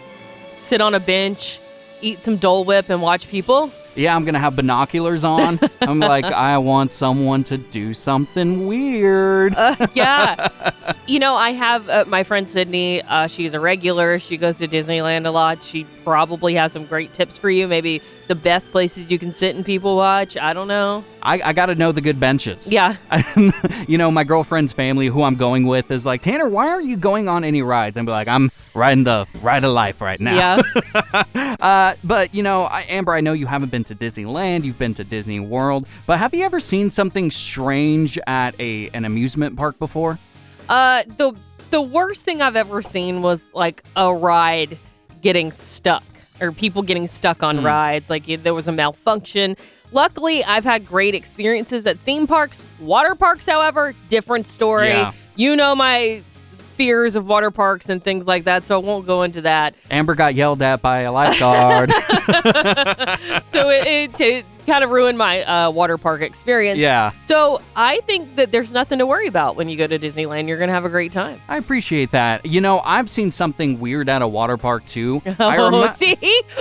sit 0.51 0.81
on 0.81 0.95
a 0.95 1.01
bench, 1.01 1.61
eat 2.01 2.23
some 2.23 2.37
Dole 2.37 2.65
Whip, 2.65 2.91
and 2.91 3.01
watch 3.01 3.29
people? 3.29 3.73
Yeah, 3.95 4.17
I'm 4.17 4.25
gonna 4.25 4.41
have 4.41 4.57
binoculars 4.57 5.25
on. 5.25 5.61
I'm 5.81 6.01
like, 6.01 6.25
I 6.25 6.59
want 6.59 6.93
someone 6.93 7.45
to 7.45 7.59
do 7.59 7.95
something 7.95 8.67
weird. 8.67 9.55
Uh, 9.55 9.87
yeah. 9.95 10.49
you 11.07 11.19
know, 11.19 11.35
I 11.35 11.53
have 11.53 11.89
uh, 11.89 12.05
my 12.07 12.25
friend 12.25 12.49
Sydney. 12.49 13.03
Uh, 13.03 13.29
she's 13.29 13.55
a 13.55 13.61
regular. 13.61 14.19
She 14.19 14.37
goes 14.37 14.59
to 14.59 14.69
Disneyland 14.69 15.27
a 15.27 15.31
lot. 15.31 15.63
She 15.63 15.87
probably 16.05 16.55
has 16.55 16.73
some 16.73 16.87
great 16.87 17.13
tips 17.13 17.37
for 17.37 17.51
you. 17.51 17.67
Maybe 17.67 18.03
the 18.29 18.35
best 18.35 18.71
places 18.71 19.11
you 19.11 19.19
can 19.19 19.33
sit 19.33 19.57
and 19.57 19.65
people 19.65 19.97
watch. 19.97 20.37
I 20.37 20.53
don't 20.53 20.69
know. 20.69 21.05
I, 21.23 21.41
I 21.43 21.53
gotta 21.53 21.75
know 21.75 21.91
the 21.91 22.01
good 22.01 22.21
benches. 22.21 22.73
Yeah. 22.73 22.97
you 23.89 23.99
know, 23.99 24.11
my 24.11 24.25
girlfriend's 24.25 24.73
family, 24.73 25.07
who 25.07 25.23
I'm 25.23 25.35
going 25.35 25.67
with, 25.67 25.91
is 25.91 26.07
like, 26.07 26.21
Tanner, 26.21 26.49
why 26.49 26.69
aren't 26.69 26.87
you 26.87 26.97
going 26.97 27.29
on 27.29 27.45
any 27.45 27.63
rides? 27.63 27.97
And 27.97 28.07
be 28.07 28.13
like, 28.13 28.29
I'm 28.29 28.53
riding 28.75 29.05
the 29.05 29.27
ride 29.41 29.65
of 29.65 29.73
life 29.73 30.01
right 30.01 30.21
now. 30.21 30.37
Yeah. 30.37 30.63
Uh, 31.61 31.95
but 32.05 32.35
you 32.35 32.43
know, 32.43 32.65
I, 32.65 32.83
Amber, 32.83 33.15
I 33.15 33.21
know 33.21 33.33
you 33.33 33.47
haven't 33.47 33.71
been 33.71 33.85
to 33.85 33.95
Disneyland. 33.95 34.65
You've 34.65 34.79
been 34.79 34.93
to 34.95 35.05
Disney 35.05 35.41
World, 35.41 35.89
but 36.07 36.19
have 36.19 36.35
you 36.35 36.45
ever 36.45 36.61
seen 36.61 36.91
something 36.91 37.31
strange 37.31 38.19
at 38.27 38.59
a 38.61 38.91
an 38.91 39.05
amusement 39.05 39.57
park 39.57 39.79
before? 39.79 40.19
Uh, 40.69 41.05
the 41.17 41.35
the 41.71 41.81
worst 41.81 42.25
thing 42.25 42.43
I've 42.43 42.57
ever 42.57 42.83
seen 42.83 43.23
was 43.23 43.53
like 43.55 43.83
a 43.97 44.13
ride 44.15 44.79
getting 45.25 45.51
stuck 45.51 46.05
or 46.41 46.53
people 46.53 46.83
getting 46.83 47.07
stuck 47.09 47.43
on 47.43 47.59
Hmm. 47.59 47.67
rides. 47.67 48.11
Like 48.11 48.29
it- 48.29 48.45
there 48.45 48.55
was 48.55 48.69
a 48.69 48.73
malfunction. 48.73 49.57
Luckily, 49.91 50.45
I've 50.45 50.65
had 50.65 50.87
great 50.87 51.15
experiences 51.15 51.87
at 51.87 51.99
theme 52.01 52.27
parks. 52.27 52.63
Water 52.79 53.15
parks, 53.15 53.47
however, 53.47 53.95
different 54.11 54.47
story. 54.47 54.89
Yeah. 54.89 55.13
You 55.37 55.57
know 55.57 55.75
my 55.75 56.23
fears 56.77 57.17
of 57.17 57.27
water 57.27 57.51
parks 57.51 57.89
and 57.89 58.03
things 58.03 58.27
like 58.27 58.45
that, 58.45 58.67
so 58.67 58.81
I 58.81 58.85
won't 58.85 59.07
go 59.07 59.23
into 59.23 59.41
that. 59.43 59.75
Amber 59.91 60.15
got 60.15 60.35
yelled 60.35 60.63
at 60.63 60.83
by 60.83 61.01
a 61.01 61.13
lifeguard. 61.13 61.93
So 63.51 63.69
it, 63.71 63.87
it, 63.87 64.21
it 64.21 64.47
kind 64.67 64.83
of 64.83 64.91
ruined 64.91 65.17
my 65.17 65.43
uh, 65.45 65.71
water 65.71 65.97
park 65.99 66.23
experience. 66.23 66.79
yeah. 66.79 67.13
So 67.23 67.61
I 67.77 68.01
think 68.01 68.35
that 68.37 68.51
there's 68.51 68.73
nothing 68.73 68.99
to 68.99 69.07
worry 69.07 69.29
about 69.29 69.55
when 69.57 69.69
you 69.69 69.77
go 69.77 69.87
to 69.87 69.99
Disneyland. 69.99 70.49
You're 70.49 70.57
going 70.59 70.69
to 70.69 70.75
have 70.75 70.85
a 70.85 70.89
great 70.89 71.13
time. 71.13 71.41
I 71.49 71.57
appreciate 71.59 72.11
that. 72.13 72.45
You 72.47 72.61
know, 72.61 72.81
I've 72.81 73.09
seen 73.09 73.31
something 73.31 73.79
weird 73.79 74.09
at 74.09 74.23
a 74.23 74.29
water 74.29 74.57
park 74.57 74.85
too. 74.87 75.23
I 75.39 75.57
Oh, 75.65 75.87
see, 75.89 76.17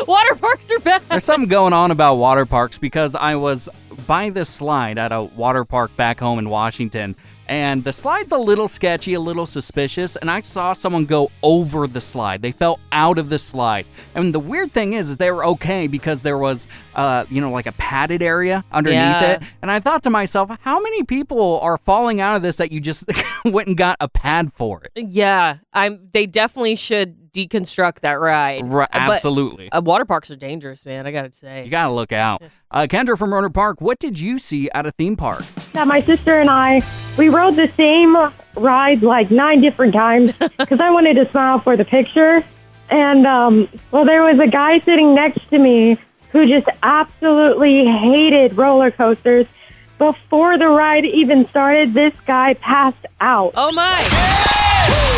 water 0.08 0.36
parks 0.36 0.72
are 0.72 0.80
bad. 0.80 1.02
There's 1.10 1.24
something 1.24 1.50
going 1.50 1.74
on 1.74 1.90
about 1.92 2.16
water 2.16 2.46
parks 2.46 2.78
because 2.78 3.16
I 3.16 3.36
was 3.36 3.70
by 4.06 4.30
this 4.30 4.50
slide 4.50 4.98
at 4.98 5.12
a 5.12 5.24
water 5.24 5.66
park 5.66 5.96
back 5.96 6.20
home 6.20 6.38
in 6.40 6.50
Washington, 6.50 7.16
and 7.48 7.84
the 7.84 7.92
slide's 7.94 8.32
a 8.32 8.38
little 8.38 8.68
sketchy, 8.68 9.14
a 9.14 9.20
little 9.20 9.46
suspicious, 9.46 10.16
and 10.16 10.30
I 10.32 10.42
saw 10.42 10.74
someone 10.74 11.06
go 11.06 11.32
over 11.42 11.88
the 11.88 12.02
slide. 12.02 12.42
They 12.42 12.52
fell 12.52 12.80
out 12.92 13.18
of 13.18 13.30
the 13.30 13.40
slide. 13.40 13.86
And 14.16 14.34
the 14.34 14.40
weird 14.40 14.72
thing 14.72 14.94
is, 14.94 15.10
is 15.10 15.18
they 15.18 15.32
were 15.32 15.46
okay 15.46 15.88
because 15.88 16.22
there 16.24 16.38
was, 16.38 16.68
uh, 16.96 17.26
you 17.30 17.42
know, 17.42 17.52
like 17.52 17.66
a 17.66 17.72
padded 17.74 18.22
area 18.22 18.64
underneath 18.72 19.00
Yeah. 19.00 19.32
it. 19.34 19.44
And 19.62 19.70
I 19.72 19.80
thought 19.80 20.04
to 20.04 20.10
myself, 20.10 20.50
how 20.62 20.80
many 20.80 21.04
people 21.04 21.60
are 21.62 21.78
falling 21.78 22.22
out 22.22 22.36
of 22.36 22.42
this 22.42 22.58
that 22.58 22.72
you 22.72 22.80
just 22.80 23.06
went 23.46 23.68
and 23.68 23.78
got 23.78 23.98
a 24.00 24.08
pad 24.08 24.54
for 24.54 24.82
it? 24.84 24.92
Yeah, 25.08 25.58
I'm. 25.74 26.10
They 26.14 26.26
definitely 26.26 26.76
should 26.76 27.32
deconstruct 27.34 28.02
that 28.02 28.20
ride. 28.20 28.64
Right, 28.64 28.88
But, 28.94 29.02
absolutely. 29.02 29.72
uh, 29.72 29.82
water 29.82 30.06
parks 30.06 30.30
are 30.30 30.36
dangerous, 30.36 30.86
man. 30.86 31.08
I 31.08 31.12
gotta 31.12 31.32
say. 31.32 31.66
You 31.66 31.72
gotta 31.72 31.92
look 31.92 32.12
out. 32.12 32.44
Uh, 32.70 32.86
Kendra 32.90 33.18
from 33.18 33.32
Rohnert 33.32 33.54
Park, 33.56 33.82
what 33.82 33.98
did 34.00 34.20
you 34.20 34.38
see 34.38 34.70
at 34.72 34.86
a 34.86 34.92
theme 34.92 35.16
park? 35.16 35.44
Yeah, 35.74 35.84
my 35.84 36.02
sister 36.02 36.40
and 36.40 36.50
I, 36.50 36.82
we 37.18 37.30
rode 37.30 37.56
the 37.56 37.72
same 37.78 38.16
ride 38.56 39.02
like 39.02 39.32
nine 39.32 39.62
different 39.62 39.94
times 39.94 40.34
because 40.58 40.80
I 40.80 40.90
wanted 40.90 41.16
to 41.16 41.30
smile 41.32 41.60
for 41.60 41.76
the 41.76 41.86
picture. 41.86 42.44
And, 42.90 43.26
um, 43.26 43.68
well, 43.92 44.06
there 44.06 44.24
was 44.24 44.40
a 44.40 44.48
guy 44.48 44.80
sitting 44.80 45.16
next 45.16 45.50
to 45.50 45.60
me 45.60 45.98
who 46.32 46.48
just 46.48 46.68
absolutely 46.82 47.86
hated 47.86 48.58
roller 48.58 48.92
coasters. 48.92 49.46
Before 49.98 50.58
the 50.58 50.68
ride 50.68 51.06
even 51.06 51.48
started, 51.48 51.94
this 51.94 52.14
guy 52.26 52.56
passed 52.56 53.06
out. 53.22 53.54
Oh 53.56 53.72
my! 53.74 54.44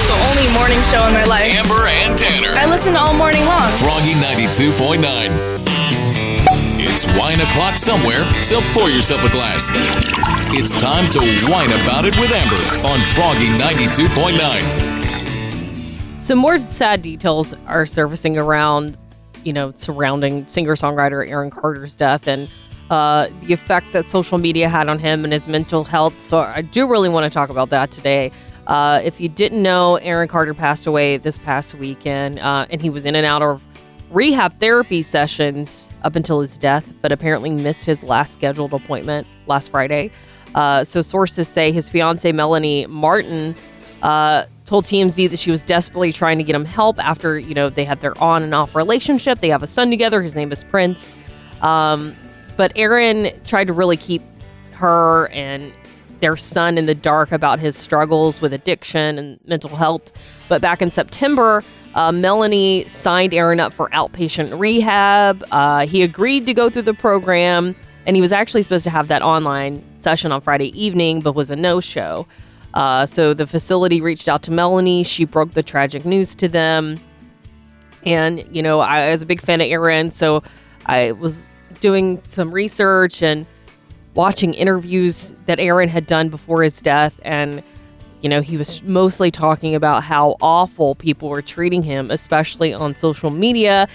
The 0.05 0.13
only 0.29 0.53
morning 0.53 0.81
show 0.83 1.07
in 1.07 1.13
my 1.13 1.23
life. 1.23 1.55
Amber 1.55 1.87
and 1.87 2.19
Tanner. 2.19 2.53
I 2.55 2.69
listen 2.69 2.95
all 2.95 3.13
morning 3.13 3.43
long. 3.45 3.71
Froggy 3.71 4.11
92.9. 4.11 5.54
It's 6.97 7.07
wine 7.07 7.41
o'clock 7.41 7.77
somewhere, 7.77 8.23
so 8.41 8.61
pour 8.71 8.89
yourself 8.89 9.21
a 9.25 9.29
glass. 9.29 9.69
It's 10.53 10.79
time 10.79 11.11
to 11.11 11.19
whine 11.51 11.69
about 11.81 12.05
it 12.05 12.17
with 12.17 12.31
Amber 12.31 12.55
on 12.87 13.01
Froggy 13.13 13.49
92.9. 13.49 16.21
Some 16.21 16.39
more 16.39 16.57
sad 16.57 17.01
details 17.01 17.53
are 17.67 17.85
surfacing 17.85 18.37
around, 18.37 18.97
you 19.43 19.51
know, 19.51 19.73
surrounding 19.75 20.47
singer-songwriter 20.47 21.29
Aaron 21.29 21.49
Carter's 21.49 21.97
death 21.97 22.29
and 22.29 22.47
uh, 22.89 23.27
the 23.41 23.51
effect 23.51 23.91
that 23.91 24.05
social 24.05 24.37
media 24.37 24.69
had 24.69 24.87
on 24.87 24.97
him 24.97 25.25
and 25.25 25.33
his 25.33 25.49
mental 25.49 25.83
health. 25.83 26.21
So 26.21 26.39
I 26.39 26.61
do 26.61 26.87
really 26.87 27.09
want 27.09 27.25
to 27.25 27.29
talk 27.29 27.49
about 27.49 27.71
that 27.71 27.91
today. 27.91 28.31
Uh, 28.67 29.01
if 29.03 29.19
you 29.19 29.27
didn't 29.27 29.61
know, 29.61 29.97
Aaron 29.97 30.29
Carter 30.29 30.53
passed 30.53 30.85
away 30.85 31.17
this 31.17 31.37
past 31.39 31.75
weekend, 31.75 32.39
uh, 32.39 32.67
and 32.69 32.81
he 32.81 32.89
was 32.89 33.05
in 33.05 33.15
and 33.15 33.25
out 33.25 33.41
of 33.41 33.61
rehab 34.15 34.57
therapy 34.59 35.01
sessions 35.01 35.89
up 36.03 36.15
until 36.15 36.39
his 36.39 36.57
death, 36.57 36.91
but 37.01 37.11
apparently 37.11 37.51
missed 37.51 37.83
his 37.83 38.01
last 38.01 38.33
scheduled 38.33 38.73
appointment 38.73 39.27
last 39.45 39.69
Friday. 39.69 40.09
Uh, 40.55 40.85
so 40.85 41.01
sources 41.01 41.47
say 41.49 41.71
his 41.71 41.89
fiancee 41.89 42.31
Melanie 42.31 42.85
Martin 42.87 43.53
uh, 44.01 44.45
told 44.65 44.85
TMZ 44.85 45.29
that 45.29 45.37
she 45.37 45.51
was 45.51 45.61
desperately 45.63 46.13
trying 46.13 46.37
to 46.37 46.43
get 46.45 46.55
him 46.55 46.63
help 46.63 46.97
after 47.03 47.37
you 47.37 47.53
know 47.53 47.69
they 47.69 47.83
had 47.83 47.99
their 47.99 48.17
on 48.23 48.41
and 48.41 48.55
off 48.55 48.73
relationship. 48.73 49.39
They 49.39 49.49
have 49.49 49.63
a 49.63 49.67
son 49.67 49.89
together. 49.89 50.21
His 50.21 50.33
name 50.33 50.51
is 50.51 50.63
Prince. 50.63 51.13
Um, 51.61 52.15
but 52.55 52.71
Aaron 52.77 53.37
tried 53.43 53.67
to 53.67 53.73
really 53.73 53.97
keep 53.97 54.21
her 54.71 55.27
and 55.27 55.73
their 56.21 56.37
son 56.37 56.77
in 56.77 56.85
the 56.85 56.95
dark 56.95 57.33
about 57.33 57.59
his 57.59 57.75
struggles 57.75 58.39
with 58.39 58.53
addiction 58.53 59.19
and 59.19 59.39
mental 59.45 59.75
health. 59.75 60.45
But 60.47 60.61
back 60.61 60.81
in 60.81 60.89
September, 60.89 61.63
uh, 61.95 62.11
Melanie 62.11 62.87
signed 62.87 63.33
Aaron 63.33 63.59
up 63.59 63.73
for 63.73 63.89
outpatient 63.89 64.59
rehab. 64.59 65.43
Uh, 65.51 65.87
he 65.87 66.03
agreed 66.03 66.45
to 66.45 66.53
go 66.53 66.69
through 66.69 66.83
the 66.83 66.93
program, 66.93 67.75
and 68.05 68.15
he 68.15 68.21
was 68.21 68.31
actually 68.31 68.61
supposed 68.61 68.83
to 68.83 68.89
have 68.89 69.07
that 69.07 69.21
online 69.21 69.83
session 69.99 70.31
on 70.31 70.41
Friday 70.41 70.77
evening, 70.79 71.21
but 71.21 71.33
was 71.33 71.49
a 71.49 71.55
no 71.55 71.79
show. 71.79 72.27
Uh, 72.73 73.05
so 73.05 73.33
the 73.33 73.47
facility 73.47 74.01
reached 74.01 74.27
out 74.27 74.43
to 74.43 74.51
Melanie. 74.51 75.03
She 75.03 75.23
broke 75.23 75.53
the 75.53 75.63
tragic 75.63 76.05
news 76.05 76.35
to 76.35 76.49
them. 76.49 76.99
And, 78.05 78.45
you 78.51 78.61
know, 78.61 78.81
I 78.81 79.09
was 79.09 79.21
a 79.21 79.25
big 79.25 79.41
fan 79.41 79.61
of 79.61 79.67
Aaron, 79.67 80.11
so 80.11 80.43
I 80.85 81.13
was 81.13 81.47
doing 81.79 82.21
some 82.27 82.51
research 82.51 83.23
and 83.23 83.47
watching 84.13 84.53
interviews 84.53 85.33
that 85.45 85.59
Aaron 85.59 85.89
had 85.89 86.05
done 86.05 86.29
before 86.29 86.61
his 86.61 86.81
death. 86.81 87.19
And, 87.23 87.63
you 88.25 88.29
know, 88.29 88.41
he 88.41 88.57
was 88.57 88.81
mostly 88.81 89.29
talking 89.29 89.75
about 89.75 90.01
how 90.01 90.35
awful 90.41 90.95
people 90.95 91.29
were 91.29 91.43
treating 91.43 91.83
him, 91.83 92.09
especially 92.09 92.73
on 92.73 92.95
social 92.95 93.29
media. 93.29 93.87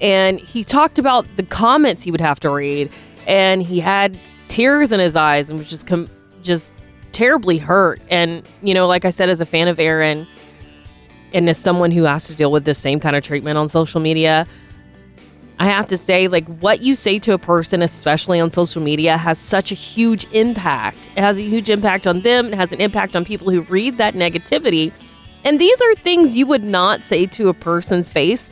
And 0.00 0.38
he 0.38 0.62
talked 0.62 1.00
about 1.00 1.26
the 1.34 1.42
comments 1.42 2.04
he 2.04 2.12
would 2.12 2.20
have 2.20 2.38
to 2.40 2.50
read. 2.50 2.92
And 3.26 3.60
he 3.60 3.80
had 3.80 4.16
tears 4.46 4.92
in 4.92 5.00
his 5.00 5.16
eyes 5.16 5.50
and 5.50 5.58
was 5.58 5.68
just, 5.68 5.88
com- 5.88 6.08
just 6.44 6.72
terribly 7.10 7.58
hurt. 7.58 8.00
And, 8.08 8.48
you 8.62 8.72
know, 8.72 8.86
like 8.86 9.04
I 9.04 9.10
said, 9.10 9.28
as 9.28 9.40
a 9.40 9.46
fan 9.46 9.66
of 9.66 9.80
Aaron, 9.80 10.28
and 11.34 11.48
as 11.48 11.58
someone 11.58 11.90
who 11.90 12.04
has 12.04 12.28
to 12.28 12.36
deal 12.36 12.52
with 12.52 12.64
the 12.64 12.74
same 12.74 13.00
kind 13.00 13.16
of 13.16 13.24
treatment 13.24 13.58
on 13.58 13.68
social 13.68 14.00
media, 14.00 14.46
I 15.62 15.66
have 15.66 15.86
to 15.88 15.96
say, 15.96 16.26
like, 16.26 16.44
what 16.58 16.82
you 16.82 16.96
say 16.96 17.20
to 17.20 17.34
a 17.34 17.38
person, 17.38 17.82
especially 17.82 18.40
on 18.40 18.50
social 18.50 18.82
media, 18.82 19.16
has 19.16 19.38
such 19.38 19.70
a 19.70 19.76
huge 19.76 20.26
impact. 20.32 20.98
It 21.14 21.20
has 21.20 21.38
a 21.38 21.44
huge 21.44 21.70
impact 21.70 22.08
on 22.08 22.22
them, 22.22 22.48
it 22.48 22.54
has 22.54 22.72
an 22.72 22.80
impact 22.80 23.14
on 23.14 23.24
people 23.24 23.48
who 23.48 23.60
read 23.60 23.96
that 23.98 24.14
negativity. 24.14 24.92
And 25.44 25.60
these 25.60 25.80
are 25.80 25.94
things 25.94 26.36
you 26.36 26.48
would 26.48 26.64
not 26.64 27.04
say 27.04 27.26
to 27.26 27.48
a 27.48 27.54
person's 27.54 28.08
face. 28.08 28.50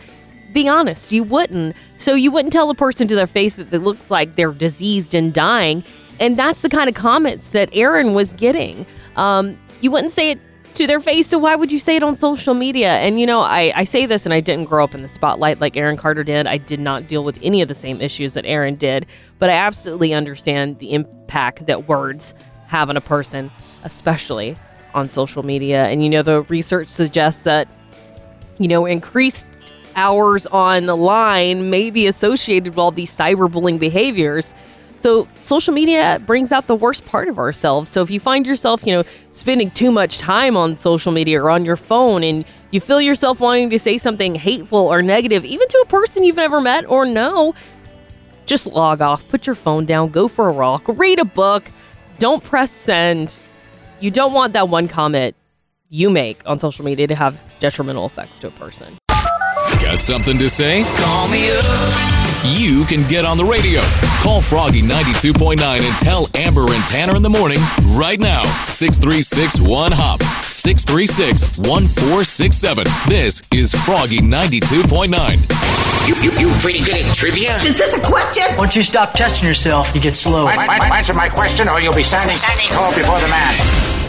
Be 0.53 0.69
honest, 0.69 1.11
you 1.11 1.25
wouldn't. 1.25 1.75
So 1.99 2.15
you 2.15 2.31
wouldn't 2.31 2.53
tell 2.53 2.71
a 2.71 2.77
person 2.77 3.09
to 3.09 3.17
their 3.17 3.27
face 3.27 3.57
that 3.57 3.75
it 3.75 3.81
looks 3.81 4.09
like 4.09 4.37
they're 4.37 4.53
diseased 4.53 5.13
and 5.13 5.35
dying. 5.35 5.83
And 6.21 6.37
that's 6.37 6.63
the 6.63 6.69
kind 6.69 6.89
of 6.89 6.95
comments 6.95 7.49
that 7.49 7.71
Aaron 7.73 8.15
was 8.15 8.33
getting. 8.35 8.87
Um, 9.17 9.59
you 9.81 9.91
wouldn't 9.91 10.13
say 10.13 10.31
it 10.31 10.41
to 10.75 10.87
their 10.87 11.01
face, 11.01 11.29
so 11.29 11.39
why 11.39 11.57
would 11.57 11.73
you 11.73 11.79
say 11.79 11.97
it 11.97 12.03
on 12.03 12.17
social 12.17 12.55
media? 12.55 12.93
And 12.95 13.21
you 13.21 13.27
know, 13.27 13.41
I, 13.41 13.73
I 13.75 13.85
say 13.85 14.07
this 14.07 14.25
and 14.25 14.33
I 14.33 14.41
didn't 14.41 14.67
grow 14.67 14.85
up 14.85 14.95
in 14.95 15.03
the 15.03 15.09
spotlight 15.09 15.61
like 15.61 15.77
Aaron 15.77 15.97
Carter 15.97 16.25
did. 16.25 16.47
I 16.47 16.59
did 16.59 16.81
not 16.81 17.09
deal 17.09 17.25
with 17.25 17.39
any 17.43 17.63
of 17.63 17.69
the 17.69 17.75
same 17.75 18.01
issues 18.01 18.35
that 18.35 18.45
Aaron 18.47 18.77
did, 18.77 19.07
but 19.39 19.51
I 19.51 19.55
absolutely 19.55 20.15
understand 20.15 20.79
the 20.79 20.93
impact 20.93 21.67
that 21.67 21.89
words 21.89 22.35
have 22.67 22.89
on 22.89 22.97
a 22.97 23.01
person, 23.01 23.51
especially 23.85 24.57
on 24.95 25.09
social 25.09 25.43
media. 25.43 25.87
And 25.87 26.03
you 26.03 26.09
know, 26.09 26.23
the 26.23 26.43
research 26.43 26.89
suggests 26.89 27.43
that, 27.43 27.69
you 28.59 28.69
know, 28.69 28.87
increased 28.87 29.47
hours 29.97 30.47
on 30.47 30.87
the 30.87 30.97
line 30.97 31.71
may 31.71 31.91
be 31.91 32.07
associated 32.07 32.71
with 32.71 32.79
all 32.79 32.91
these 32.91 33.13
cyberbullying 33.13 33.79
behaviors. 33.79 34.55
So 35.01 35.27
social 35.43 35.73
media 35.73 36.21
brings 36.27 36.53
out 36.53 36.67
the 36.67 36.75
worst 36.75 37.07
part 37.07 37.29
of 37.29 37.39
ourselves. 37.39 37.91
So 37.91 38.03
if 38.03 38.11
you 38.11 38.21
find 38.21 38.47
yourself, 38.47 38.87
you 38.87 38.93
know, 38.93 39.03
spending 39.31 39.71
too 39.71 39.91
much 39.91 40.19
time 40.19 40.57
on 40.57 40.79
social 40.79 41.11
media 41.11 41.43
or 41.43 41.51
on 41.51 41.65
your 41.65 41.77
phone 41.77 42.23
and 42.23 42.45
you 42.71 42.81
feel 42.81 43.01
yourself 43.01 43.41
wanting 43.41 43.71
to 43.71 43.79
say 43.79 43.97
something 43.97 44.35
hateful 44.35 44.79
or 44.79 45.01
negative, 45.03 45.45
even 45.45 45.67
to 45.69 45.79
a 45.79 45.87
person 45.87 46.23
you've 46.23 46.37
never 46.37 46.61
met 46.61 46.85
or 46.89 47.07
know, 47.07 47.55
just 48.45 48.67
log 48.67 49.01
off, 49.01 49.27
put 49.31 49.47
your 49.47 49.57
phone 49.57 49.87
down, 49.87 50.11
go 50.11 50.29
for 50.29 50.49
a 50.49 50.53
walk, 50.53 50.85
read 50.87 51.19
a 51.19 51.25
book, 51.25 51.71
don't 52.19 52.45
press 52.45 52.71
send. 52.71 53.39
You 54.01 54.11
don't 54.11 54.35
want 54.35 54.53
that 54.53 54.69
one 54.69 54.87
comment 54.87 55.35
you 55.89 56.11
make 56.11 56.41
on 56.45 56.59
social 56.59 56.85
media 56.85 57.07
to 57.07 57.15
have 57.15 57.41
detrimental 57.59 58.05
effects 58.05 58.39
to 58.41 58.49
a 58.49 58.53
person. 58.53 58.99
Got 59.09 60.01
something 60.01 60.37
to 60.39 60.51
say? 60.51 60.85
Call 60.99 61.29
me 61.29 61.51
up. 61.51 62.20
You 62.43 62.87
can 62.87 63.07
get 63.07 63.27
on 63.27 63.37
the 63.37 63.45
radio. 63.45 63.83
Call 64.23 64.41
Froggy 64.41 64.81
92.9 64.81 65.61
and 65.61 65.95
tell 66.01 66.27
Amber 66.35 66.73
and 66.73 66.83
Tanner 66.89 67.15
in 67.15 67.23
the 67.23 67.29
morning 67.29 67.59
right 67.89 68.19
now. 68.19 68.45
636 68.65 69.61
1 69.61 69.93
Hop. 69.93 70.23
636 70.49 71.59
1467. 71.59 72.87
This 73.09 73.43
is 73.53 73.73
Froggy 73.85 74.21
92.9. 74.21 76.09
You, 76.09 76.15
you, 76.25 76.33
you 76.41 76.49
pretty 76.61 76.81
good 76.81 77.05
at 77.05 77.15
trivia? 77.15 77.53
Is 77.57 77.77
this 77.77 77.93
a 77.93 78.01
question? 78.01 78.45
Once 78.57 78.75
you 78.75 78.83
stop 78.83 79.13
testing 79.13 79.47
yourself, 79.47 79.95
you 79.95 80.01
get 80.01 80.17
slow. 80.17 80.49
Answer 80.49 81.13
my 81.13 81.29
question 81.29 81.69
or 81.69 81.79
you'll 81.79 81.93
be 81.93 82.03
standing 82.03 82.39
tall 82.71 82.89
before 82.95 83.21
the 83.21 83.29
man. 83.29 83.53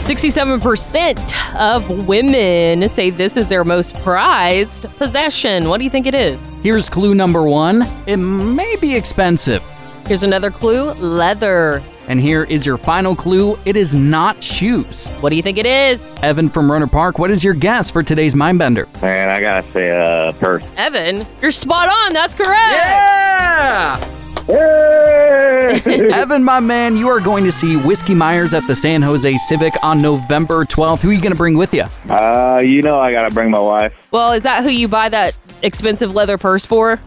67% 0.07 1.55
of 1.55 2.07
women 2.07 2.88
say 2.88 3.09
this 3.09 3.35
is 3.35 3.50
their 3.50 3.65
most 3.65 3.93
prized 4.03 4.83
possession. 4.95 5.67
What 5.67 5.79
do 5.79 5.83
you 5.83 5.89
think 5.89 6.05
it 6.07 6.15
is? 6.15 6.50
Here's 6.63 6.89
clue 6.91 7.15
number 7.15 7.41
one 7.43 7.83
it 8.05 8.17
may 8.17 8.75
be 8.75 8.95
expensive. 8.95 9.63
Here's 10.05 10.21
another 10.21 10.51
clue 10.51 10.91
leather. 10.93 11.81
And 12.07 12.19
here 12.19 12.43
is 12.43 12.65
your 12.67 12.77
final 12.77 13.15
clue 13.15 13.57
it 13.65 13.75
is 13.75 13.95
not 13.95 14.43
shoes. 14.43 15.09
What 15.21 15.29
do 15.31 15.37
you 15.37 15.41
think 15.41 15.57
it 15.57 15.65
is? 15.65 16.05
Evan 16.21 16.49
from 16.49 16.69
Rohnert 16.69 16.91
Park, 16.91 17.17
what 17.17 17.31
is 17.31 17.43
your 17.43 17.55
guess 17.55 17.89
for 17.89 18.03
today's 18.03 18.35
Mindbender? 18.35 19.01
Man, 19.01 19.29
I 19.29 19.41
gotta 19.41 19.71
say, 19.71 19.89
uh, 19.89 20.33
purse. 20.33 20.63
Evan, 20.77 21.25
you're 21.41 21.49
spot 21.49 21.89
on. 21.89 22.13
That's 22.13 22.35
correct. 22.35 22.75
Yeah! 22.75 24.17
Evan, 25.85 26.43
my 26.43 26.59
man, 26.59 26.95
you 26.95 27.07
are 27.07 27.19
going 27.19 27.43
to 27.43 27.51
see 27.51 27.77
Whiskey 27.77 28.13
Myers 28.13 28.53
at 28.53 28.67
the 28.67 28.75
San 28.75 29.01
Jose 29.01 29.37
Civic 29.37 29.73
on 29.81 30.01
November 30.01 30.65
12th. 30.65 30.99
Who 31.01 31.09
are 31.09 31.13
you 31.13 31.21
going 31.21 31.31
to 31.31 31.37
bring 31.37 31.57
with 31.57 31.73
you? 31.73 31.85
Uh, 32.09 32.61
you 32.63 32.81
know 32.81 32.99
I 32.99 33.11
gotta 33.11 33.33
bring 33.33 33.49
my 33.49 33.59
wife. 33.59 33.93
Well, 34.11 34.33
is 34.33 34.43
that 34.43 34.63
who 34.63 34.69
you 34.69 34.87
buy 34.87 35.09
that 35.09 35.37
expensive 35.63 36.13
leather 36.13 36.37
purse 36.37 36.65
for? 36.65 36.99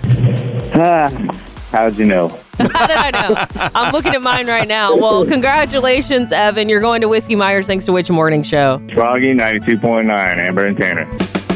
Ah, 0.75 1.11
how'd 1.71 1.97
you 1.97 2.05
know? 2.05 2.29
How 2.59 2.87
did 2.87 2.97
I 2.97 3.11
know? 3.11 3.71
I'm 3.75 3.93
looking 3.93 4.15
at 4.15 4.23
mine 4.23 4.47
right 4.47 4.69
now. 4.69 4.97
Well, 4.97 5.27
congratulations, 5.27 6.31
Evan. 6.31 6.69
You're 6.69 6.81
going 6.81 7.01
to 7.01 7.09
Whiskey 7.09 7.35
Myers 7.35 7.67
thanks 7.67 7.85
to 7.87 7.93
Which 7.93 8.11
Morning 8.11 8.43
Show. 8.45 8.79
Froggy 8.95 9.35
92.9, 9.35 10.09
Amber 10.09 10.67
and 10.67 10.77
Tanner. 10.77 11.05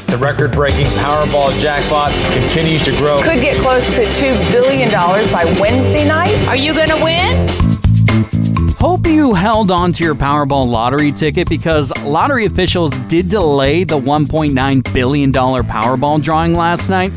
The 0.09 0.17
record 0.17 0.53
breaking 0.53 0.87
Powerball 0.87 1.57
jackpot 1.61 2.11
continues 2.33 2.83
to 2.83 2.97
grow. 2.97 3.23
Could 3.23 3.41
get 3.43 3.59
close 3.59 3.87
to 3.95 4.03
$2 4.05 4.51
billion 4.51 4.91
by 4.91 5.45
Wednesday 5.61 6.09
night. 6.09 6.35
Are 6.49 6.57
you 6.57 6.75
going 6.75 6.89
to 6.89 6.97
win? 7.05 7.68
Hope 8.79 9.09
you 9.09 9.35
held 9.35 9.73
on 9.73 9.93
to 9.95 10.05
your 10.05 10.15
Powerball 10.15 10.65
lottery 10.71 11.11
ticket 11.11 11.49
because 11.49 11.93
lottery 12.05 12.47
officials 12.47 13.01
did 13.01 13.29
delay 13.29 13.83
the 13.83 13.99
$1.9 13.99 14.93
billion 14.95 15.33
Powerball 15.33 16.23
drawing 16.23 16.55
last 16.55 16.89
night 16.89 17.11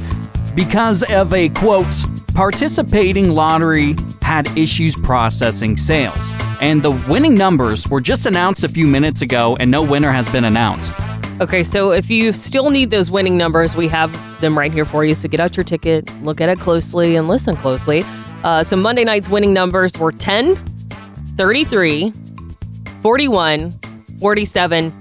because 0.56 1.04
of 1.04 1.32
a 1.36 1.50
quote, 1.50 1.94
participating 2.34 3.30
lottery 3.30 3.96
had 4.24 4.48
issues 4.58 4.96
processing 4.96 5.78
sales. 5.78 6.34
And 6.62 6.82
the 6.82 6.90
winning 7.08 7.36
numbers 7.36 7.88
were 7.88 8.02
just 8.02 8.26
announced 8.26 8.64
a 8.64 8.70
few 8.70 8.88
minutes 8.88 9.22
ago, 9.22 9.56
and 9.60 9.70
no 9.70 9.84
winner 9.84 10.10
has 10.10 10.28
been 10.28 10.46
announced. 10.46 10.96
Okay, 11.42 11.62
so 11.62 11.92
if 11.92 12.10
you 12.10 12.32
still 12.34 12.72
need 12.72 12.90
those 12.90 13.12
winning 13.12 13.38
numbers, 13.38 13.76
we 13.76 13.88
have 13.88 14.12
them 14.42 14.58
right 14.58 14.74
here 14.74 14.86
for 14.86 15.06
you. 15.06 15.14
So 15.14 15.30
get 15.30 15.40
out 15.40 15.56
your 15.56 15.64
ticket, 15.64 16.12
look 16.24 16.42
at 16.42 16.50
it 16.50 16.60
closely, 16.60 17.18
and 17.18 17.28
listen 17.28 17.56
closely. 17.56 18.04
Uh, 18.44 18.64
so 18.64 18.76
Monday 18.76 19.04
night's 19.04 19.30
winning 19.30 19.54
numbers 19.54 19.96
were 20.00 20.12
10, 20.12 20.71
33, 21.42 22.14
41, 23.02 23.80
47, 24.20 24.94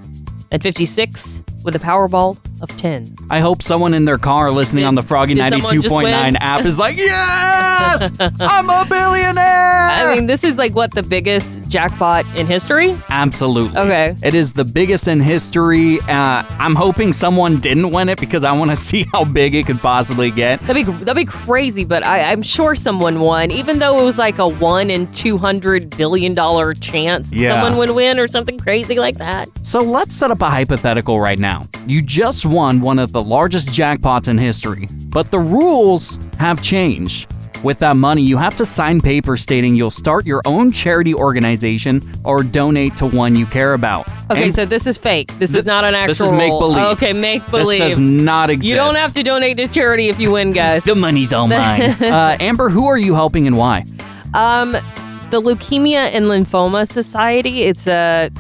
and 0.50 0.62
56 0.62 1.42
with 1.64 1.76
a 1.76 1.78
Powerball 1.78 2.38
of 2.61 2.76
10. 2.76 3.17
I 3.31 3.40
hope 3.40 3.62
someone 3.62 3.95
in 3.95 4.05
their 4.05 4.19
car 4.19 4.50
listening 4.50 4.85
on 4.85 4.95
the 4.95 5.02
Froggy 5.02 5.35
did 5.35 5.52
92.9 5.52 6.37
app 6.40 6.64
is 6.64 6.79
like, 6.79 6.97
yes, 6.97 8.11
I'm 8.40 8.69
a 8.71 8.85
billionaire. 8.88 9.88
I 9.90 10.14
mean, 10.14 10.26
this 10.26 10.45
is 10.45 10.59
like 10.59 10.75
what 10.75 10.93
the 10.93 11.02
biggest 11.02 11.61
jackpot 11.69 12.25
in 12.37 12.47
history? 12.47 12.97
Absolutely. 13.09 13.79
Okay. 13.79 14.17
It 14.23 14.35
is 14.35 14.52
the 14.52 14.64
biggest 14.64 15.09
in 15.09 15.21
history. 15.21 15.99
Uh, 16.02 16.45
I'm 16.59 16.75
hoping 16.75 17.12
someone 17.12 17.61
didn't 17.61 17.90
win 17.90 18.09
it 18.09 18.21
because 18.21 18.45
I 18.45 18.52
want 18.52 18.71
to 18.71 18.76
see 18.90 19.07
how 19.12 19.25
big 19.25 19.55
it 19.55 19.67
could 19.67 19.81
possibly 19.81 20.31
get. 20.31 20.61
That'd 20.61 20.87
be 20.87 20.93
that'd 21.05 21.17
be 21.17 21.25
crazy, 21.25 21.85
but 21.85 22.05
I, 22.05 22.31
I'm 22.33 22.43
sure 22.43 22.75
someone 22.75 23.21
won, 23.21 23.50
even 23.50 23.79
though 23.79 24.00
it 24.00 24.05
was 24.05 24.19
like 24.19 24.38
a 24.38 24.49
one 24.49 24.90
in 24.90 25.11
two 25.12 25.38
hundred 25.38 25.97
billion 25.97 26.35
dollar 26.35 26.75
chance 26.75 27.33
Yeah. 27.33 27.55
someone 27.55 27.76
would 27.79 27.90
win 27.90 28.19
or 28.19 28.29
something 28.29 28.59
crazy 28.59 28.99
like 28.99 29.17
that. 29.19 29.49
So 29.62 29.81
let's 29.81 30.14
set 30.14 30.31
up 30.31 30.40
a 30.43 30.50
hypothetical 30.50 31.21
right 31.21 31.38
now. 31.38 31.69
You 31.87 32.02
just 32.02 32.45
won 32.50 32.80
one 32.80 32.99
of 32.99 33.12
the 33.12 33.23
largest 33.23 33.69
jackpots 33.69 34.28
in 34.28 34.37
history, 34.38 34.88
but 35.07 35.30
the 35.30 35.38
rules 35.38 36.19
have 36.38 36.61
changed. 36.61 37.30
With 37.62 37.78
that 37.80 37.97
money, 37.97 38.23
you 38.23 38.38
have 38.38 38.54
to 38.57 38.64
sign 38.64 39.02
papers 39.02 39.42
stating 39.42 39.75
you'll 39.75 39.90
start 39.90 40.25
your 40.25 40.40
own 40.47 40.73
charity 40.73 41.14
organization 41.14 42.02
or 42.25 42.42
donate 42.42 42.97
to 42.97 43.07
one 43.07 43.37
you 43.37 43.45
care 43.45 43.75
about. 43.75 44.09
Okay, 44.30 44.45
And 44.45 44.54
so 44.54 44.64
this 44.64 44.87
is 44.87 44.97
fake. 44.97 45.30
This 45.38 45.54
is 45.54 45.66
not 45.66 45.85
an 45.85 45.95
actual. 45.95 46.09
this 46.09 46.21
is 46.23 46.33
make-believe. 46.33 46.85
Okay, 46.97 47.12
make 47.12 47.49
believe. 47.50 47.78
this 47.78 47.90
does 47.90 48.00
not 48.00 48.49
exist. 48.49 48.71
You 48.71 48.76
don't 48.76 48.97
have 48.97 49.12
to 49.12 49.23
donate 49.23 49.59
to 49.59 49.66
charity 49.66 50.09
if 50.09 50.19
you 50.19 50.30
win, 50.30 50.52
guys. 50.52 50.85
The 50.85 50.95
money's 50.95 51.35
all 51.35 51.49
mine. 51.49 51.83
uh, 52.02 52.38
Amber, 52.40 52.71
who 52.71 52.87
are 52.87 52.97
you 52.97 53.14
helping 53.14 53.47
and 53.47 53.59
why? 53.59 53.85
Um, 54.33 54.73
the 54.73 55.40
Leukemia 55.42 55.97
and 56.14 56.26
Lymphoma 56.26 56.90
Society. 56.90 57.62
It's 57.64 57.87
a 57.87 58.30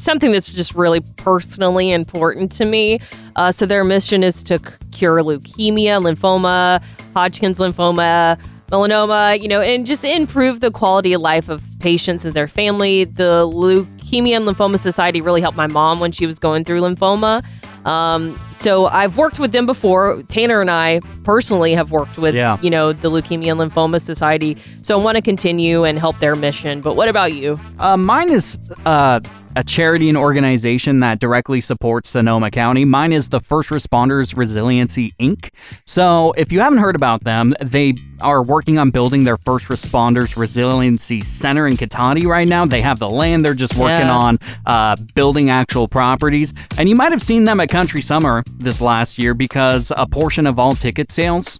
it's 0.00 0.06
something 0.06 0.32
that's 0.32 0.54
just 0.54 0.74
really 0.74 1.00
personally 1.00 1.90
important 1.90 2.50
to 2.52 2.64
me. 2.64 2.98
Uh, 3.36 3.52
so 3.52 3.66
their 3.66 3.84
mission 3.84 4.24
is 4.24 4.42
to 4.44 4.58
cure 4.92 5.18
leukemia, 5.18 6.00
lymphoma, 6.02 6.82
Hodgkin's 7.14 7.58
lymphoma, 7.58 8.40
melanoma, 8.72 9.38
you 9.38 9.46
know, 9.46 9.60
and 9.60 9.84
just 9.84 10.02
improve 10.02 10.60
the 10.60 10.70
quality 10.70 11.12
of 11.12 11.20
life 11.20 11.50
of 11.50 11.62
patients 11.80 12.24
and 12.24 12.32
their 12.32 12.48
family. 12.48 13.04
The 13.04 13.46
Leukemia 13.46 14.36
and 14.36 14.46
Lymphoma 14.46 14.78
Society 14.78 15.20
really 15.20 15.42
helped 15.42 15.58
my 15.58 15.66
mom 15.66 16.00
when 16.00 16.12
she 16.12 16.24
was 16.24 16.38
going 16.38 16.64
through 16.64 16.80
lymphoma. 16.80 17.44
Um, 17.84 18.38
so 18.58 18.86
I've 18.86 19.16
worked 19.16 19.38
with 19.38 19.52
them 19.52 19.64
before. 19.66 20.22
Tanner 20.24 20.60
and 20.60 20.70
I 20.70 21.00
personally 21.24 21.74
have 21.74 21.90
worked 21.92 22.18
with, 22.18 22.34
Yeah. 22.34 22.58
you 22.60 22.68
know, 22.70 22.92
the 22.92 23.10
Leukemia 23.10 23.52
and 23.52 23.60
Lymphoma 23.60 24.00
Society. 24.00 24.56
So 24.82 24.98
I 24.98 25.02
want 25.02 25.16
to 25.16 25.22
continue 25.22 25.84
and 25.84 25.98
help 25.98 26.18
their 26.18 26.36
mission. 26.36 26.80
But 26.80 26.94
what 26.96 27.08
about 27.08 27.32
you? 27.32 27.58
Uh, 27.78 27.96
mine 27.96 28.30
is 28.30 28.58
uh, 28.84 29.20
a 29.56 29.64
charity 29.64 30.08
and 30.08 30.18
organization 30.18 31.00
that 31.00 31.18
directly 31.20 31.60
supports 31.60 32.10
Sonoma 32.10 32.50
County. 32.50 32.84
Mine 32.84 33.12
is 33.12 33.30
the 33.30 33.40
First 33.40 33.70
Responders 33.70 34.36
Resiliency 34.36 35.14
Inc. 35.18 35.48
So, 35.86 36.32
if 36.36 36.52
you 36.52 36.60
haven't 36.60 36.78
heard 36.78 36.94
about 36.96 37.24
them, 37.24 37.54
they 37.62 37.94
are 38.20 38.42
working 38.42 38.78
on 38.78 38.90
building 38.90 39.24
their 39.24 39.36
First 39.36 39.68
Responders 39.68 40.36
Resiliency 40.36 41.20
Center 41.22 41.66
in 41.66 41.76
Cotati 41.76 42.26
right 42.26 42.46
now. 42.48 42.66
They 42.66 42.80
have 42.82 42.98
the 42.98 43.08
land, 43.08 43.44
they're 43.44 43.54
just 43.54 43.76
working 43.76 44.06
Yeah. 44.06 44.16
on 44.16 44.38
uh, 44.66 44.96
building 45.14 45.50
actual 45.50 45.88
properties. 45.88 46.52
And 46.78 46.88
you 46.88 46.94
might 46.96 47.12
have 47.12 47.22
seen 47.22 47.44
them 47.44 47.60
at 47.60 47.68
Country 47.68 48.00
Summer 48.00 48.42
this 48.58 48.80
last 48.80 49.18
year 49.18 49.34
because 49.34 49.92
a 49.96 50.06
portion 50.06 50.46
of 50.46 50.58
all 50.58 50.74
ticket 50.74 51.10
sales 51.12 51.58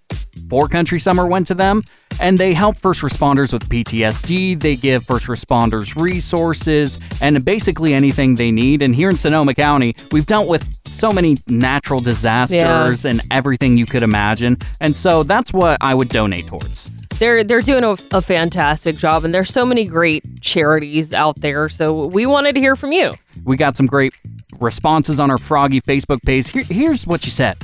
for 0.49 0.69
Country 0.69 0.99
Summer 0.99 1.27
went 1.27 1.47
to 1.49 1.55
them, 1.55 1.83
and 2.21 2.39
they 2.39 2.55
help 2.55 2.77
first 2.77 3.03
responders 3.03 3.53
with 3.53 3.69
PTSD. 3.69 4.59
They 4.59 4.77
give 4.77 5.05
first 5.05 5.27
responders 5.27 6.01
resources 6.01 6.99
and 7.21 7.45
basically 7.45 7.95
anything 7.95 8.35
they 8.35 8.51
need. 8.51 8.83
And 8.83 8.95
here 8.95 9.11
in 9.11 9.17
Sonoma 9.17 9.55
County, 9.55 9.95
we've 10.13 10.27
dealt 10.27 10.49
with 10.49 10.69
so 10.87 11.13
many 11.13 11.37
natural 11.47 12.01
disasters 12.01 13.05
and 13.05 13.21
everything 13.31 13.77
you 13.77 13.87
could 13.87 14.03
imagine. 14.03 14.57
And 14.81 14.97
so 14.97 15.23
that's 15.23 15.53
what 15.53 15.79
I 15.81 15.95
would 15.95 16.09
donate 16.09 16.47
towards. 16.47 16.91
They're 17.19 17.45
they're 17.45 17.61
doing 17.61 17.85
a, 17.85 17.97
a 18.13 18.23
fantastic 18.23 18.97
job, 18.97 19.25
and 19.25 19.35
there's 19.35 19.53
so 19.53 19.67
many 19.67 19.85
great 19.85 20.41
charities 20.41 21.13
out 21.13 21.39
there. 21.41 21.69
So 21.69 22.07
we 22.07 22.25
wanted 22.25 22.55
to 22.55 22.61
hear 22.61 22.77
from 22.77 22.93
you. 22.93 23.13
We 23.45 23.59
got 23.59 23.77
some 23.77 23.85
great 23.85 24.15
responses 24.59 25.21
on 25.21 25.31
our 25.31 25.37
Froggy 25.37 25.83
Facebook 25.83 26.23
page. 26.23 26.49
Here, 26.49 26.65
here's 26.65 27.07
what 27.07 27.25
you 27.25 27.31
said. 27.31 27.59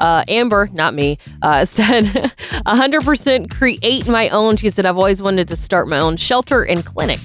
Uh, 0.00 0.24
Amber, 0.28 0.68
not 0.72 0.94
me, 0.94 1.18
uh, 1.42 1.64
said 1.66 2.04
100% 2.04 3.50
create 3.50 4.08
my 4.08 4.28
own. 4.30 4.56
She 4.56 4.70
said, 4.70 4.86
I've 4.86 4.96
always 4.96 5.22
wanted 5.22 5.48
to 5.48 5.56
start 5.56 5.88
my 5.88 6.00
own 6.00 6.16
shelter 6.16 6.62
and 6.62 6.84
clinic. 6.84 7.20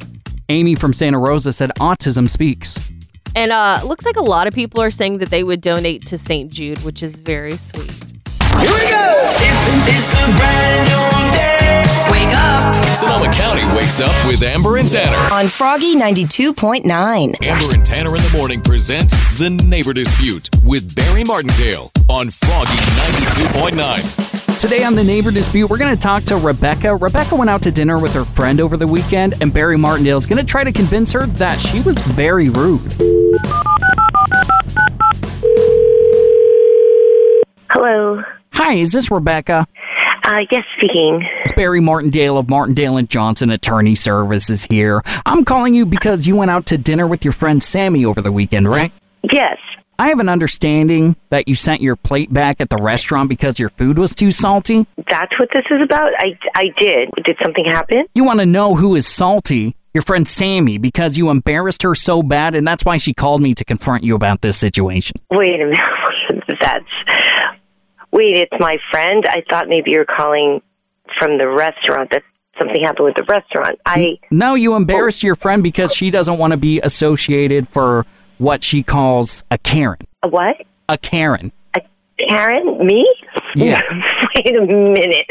Amy 0.50 0.76
from 0.76 0.94
Santa 0.94 1.18
Rosa 1.18 1.52
said, 1.52 1.72
Autism 1.80 2.30
speaks. 2.30 2.92
And 3.36 3.52
uh, 3.52 3.82
looks 3.86 4.06
like 4.06 4.16
a 4.16 4.22
lot 4.22 4.48
of 4.48 4.54
people 4.54 4.82
are 4.82 4.92
saying 4.92 5.18
that 5.18 5.30
they 5.30 5.44
would 5.44 5.62
donate 5.62 6.06
to 6.08 6.18
St. 6.18 6.52
Jude, 6.52 6.78
which 6.84 7.02
is 7.04 7.20
very 7.20 7.58
sweet. 7.58 7.92
Here 8.62 8.74
we 8.74 8.90
go. 8.90 9.30
It's 9.88 10.14
a 10.14 10.38
brand 10.38 10.88
new 10.88 11.32
day. 11.36 11.65
Wake 12.66 12.76
up. 12.76 12.86
Sonoma 12.96 13.32
County 13.34 13.62
wakes 13.76 14.00
up 14.00 14.28
with 14.28 14.42
Amber 14.42 14.78
and 14.78 14.90
Tanner. 14.90 15.34
On 15.34 15.48
Froggy 15.48 15.96
92.9. 15.96 16.86
Amber 16.86 17.74
and 17.74 17.86
Tanner 17.86 18.16
in 18.16 18.22
the 18.22 18.34
morning 18.36 18.62
present 18.62 19.10
The 19.38 19.50
Neighbor 19.68 19.94
Dispute 19.94 20.50
with 20.64 20.96
Barry 20.96 21.24
Martindale 21.24 21.92
on 22.10 22.30
Froggy 22.30 22.72
92.9. 22.72 24.60
Today 24.60 24.84
on 24.84 24.96
the 24.96 25.04
Neighbor 25.04 25.32
Dispute, 25.32 25.70
we're 25.70 25.78
going 25.78 25.96
to 25.96 26.02
talk 26.02 26.24
to 26.24 26.38
Rebecca. 26.38 26.96
Rebecca 26.96 27.36
went 27.36 27.50
out 27.50 27.62
to 27.64 27.72
dinner 27.72 28.00
with 28.00 28.14
her 28.14 28.26
friend 28.26 28.60
over 28.60 28.78
the 28.78 28.88
weekend, 28.88 29.36
and 29.42 29.54
Barry 29.54 29.78
Martindale 29.78 30.18
is 30.18 30.26
going 30.26 30.40
to 30.40 30.46
try 30.46 30.64
to 30.64 30.72
convince 30.72 31.12
her 31.12 31.28
that 31.28 31.60
she 31.60 31.82
was 31.82 32.00
very 32.00 32.50
rude. 32.50 32.82
Hello. 37.70 38.24
Hi, 38.54 38.74
is 38.76 38.92
this 38.94 39.12
Rebecca? 39.12 39.68
Uh, 40.26 40.40
yes, 40.52 40.64
speaking. 40.76 41.22
It's 41.44 41.54
Barry 41.54 41.80
Martindale 41.80 42.40
of 42.40 42.50
Martindale 42.50 42.98
and 42.98 43.08
Johnson 43.08 43.52
Attorney 43.52 43.94
Services 43.94 44.66
here. 44.66 45.04
I'm 45.24 45.46
calling 45.46 45.76
you 45.76 45.86
because 45.86 46.26
you 46.26 46.36
went 46.36 46.50
out 46.50 46.66
to 46.68 46.80
dinner 46.80 47.06
with 47.06 47.24
your 47.24 47.32
friend 47.32 47.62
Sammy 47.62 48.06
over 48.06 48.22
the 48.22 48.32
weekend, 48.32 48.68
right? 48.68 48.92
Yes. 49.32 49.58
I 50.00 50.08
have 50.10 50.20
an 50.20 50.28
understanding 50.28 51.16
that 51.30 51.48
you 51.48 51.54
sent 51.54 51.82
your 51.82 51.96
plate 51.96 52.34
back 52.34 52.60
at 52.60 52.72
the 52.72 52.78
restaurant 52.78 53.30
because 53.30 53.60
your 53.60 53.70
food 53.70 54.00
was 54.00 54.16
too 54.16 54.32
salty. 54.32 54.88
That's 55.08 55.32
what 55.40 55.50
this 55.54 55.66
is 55.70 55.82
about? 55.84 56.12
I, 56.18 56.38
I 56.56 56.64
did. 56.80 57.10
Did 57.24 57.38
something 57.44 57.66
happen? 57.66 58.06
You 58.16 58.24
want 58.24 58.40
to 58.40 58.48
know 58.48 58.74
who 58.74 58.96
is 58.96 59.08
salty? 59.08 59.76
Your 59.94 60.02
friend 60.02 60.28
Sammy, 60.28 60.80
because 60.80 61.20
you 61.20 61.30
embarrassed 61.30 61.84
her 61.84 61.94
so 61.94 62.24
bad, 62.24 62.56
and 62.56 62.68
that's 62.68 62.84
why 62.84 62.98
she 62.98 63.14
called 63.14 63.42
me 63.42 63.54
to 63.54 63.64
confront 63.64 64.04
you 64.04 64.16
about 64.16 64.42
this 64.42 64.58
situation. 64.58 65.16
Wait 65.32 65.62
a 65.62 65.66
minute. 65.66 66.44
That's. 66.60 66.84
Wait, 68.16 68.38
it's 68.38 68.54
my 68.62 68.78
friend? 68.92 69.26
I 69.28 69.44
thought 69.50 69.68
maybe 69.68 69.92
you 69.92 70.00
were 70.00 70.06
calling 70.06 70.62
from 71.20 71.38
the 71.38 71.50
restaurant. 71.50 72.12
That 72.12 72.24
something 72.58 72.82
happened 72.82 73.08
with 73.08 73.16
the 73.16 73.26
restaurant. 73.26 73.78
I 73.86 74.18
No, 74.32 74.56
you 74.56 74.76
embarrassed 74.76 75.22
your 75.22 75.36
friend 75.36 75.62
because 75.62 75.94
she 75.94 76.12
doesn't 76.12 76.38
want 76.38 76.52
to 76.52 76.58
be 76.58 76.80
associated 76.80 77.68
for 77.68 78.06
what 78.38 78.64
she 78.64 78.84
calls 78.84 79.44
a 79.52 79.58
Karen. 79.58 80.00
a 80.24 80.30
what? 80.30 80.56
A 80.88 80.98
Karen. 80.98 81.52
A 81.76 81.82
Karen? 82.30 82.86
Me? 82.86 83.06
Yeah. 83.58 83.82
Wait 84.36 84.56
a 84.56 84.62
minute. 84.62 85.26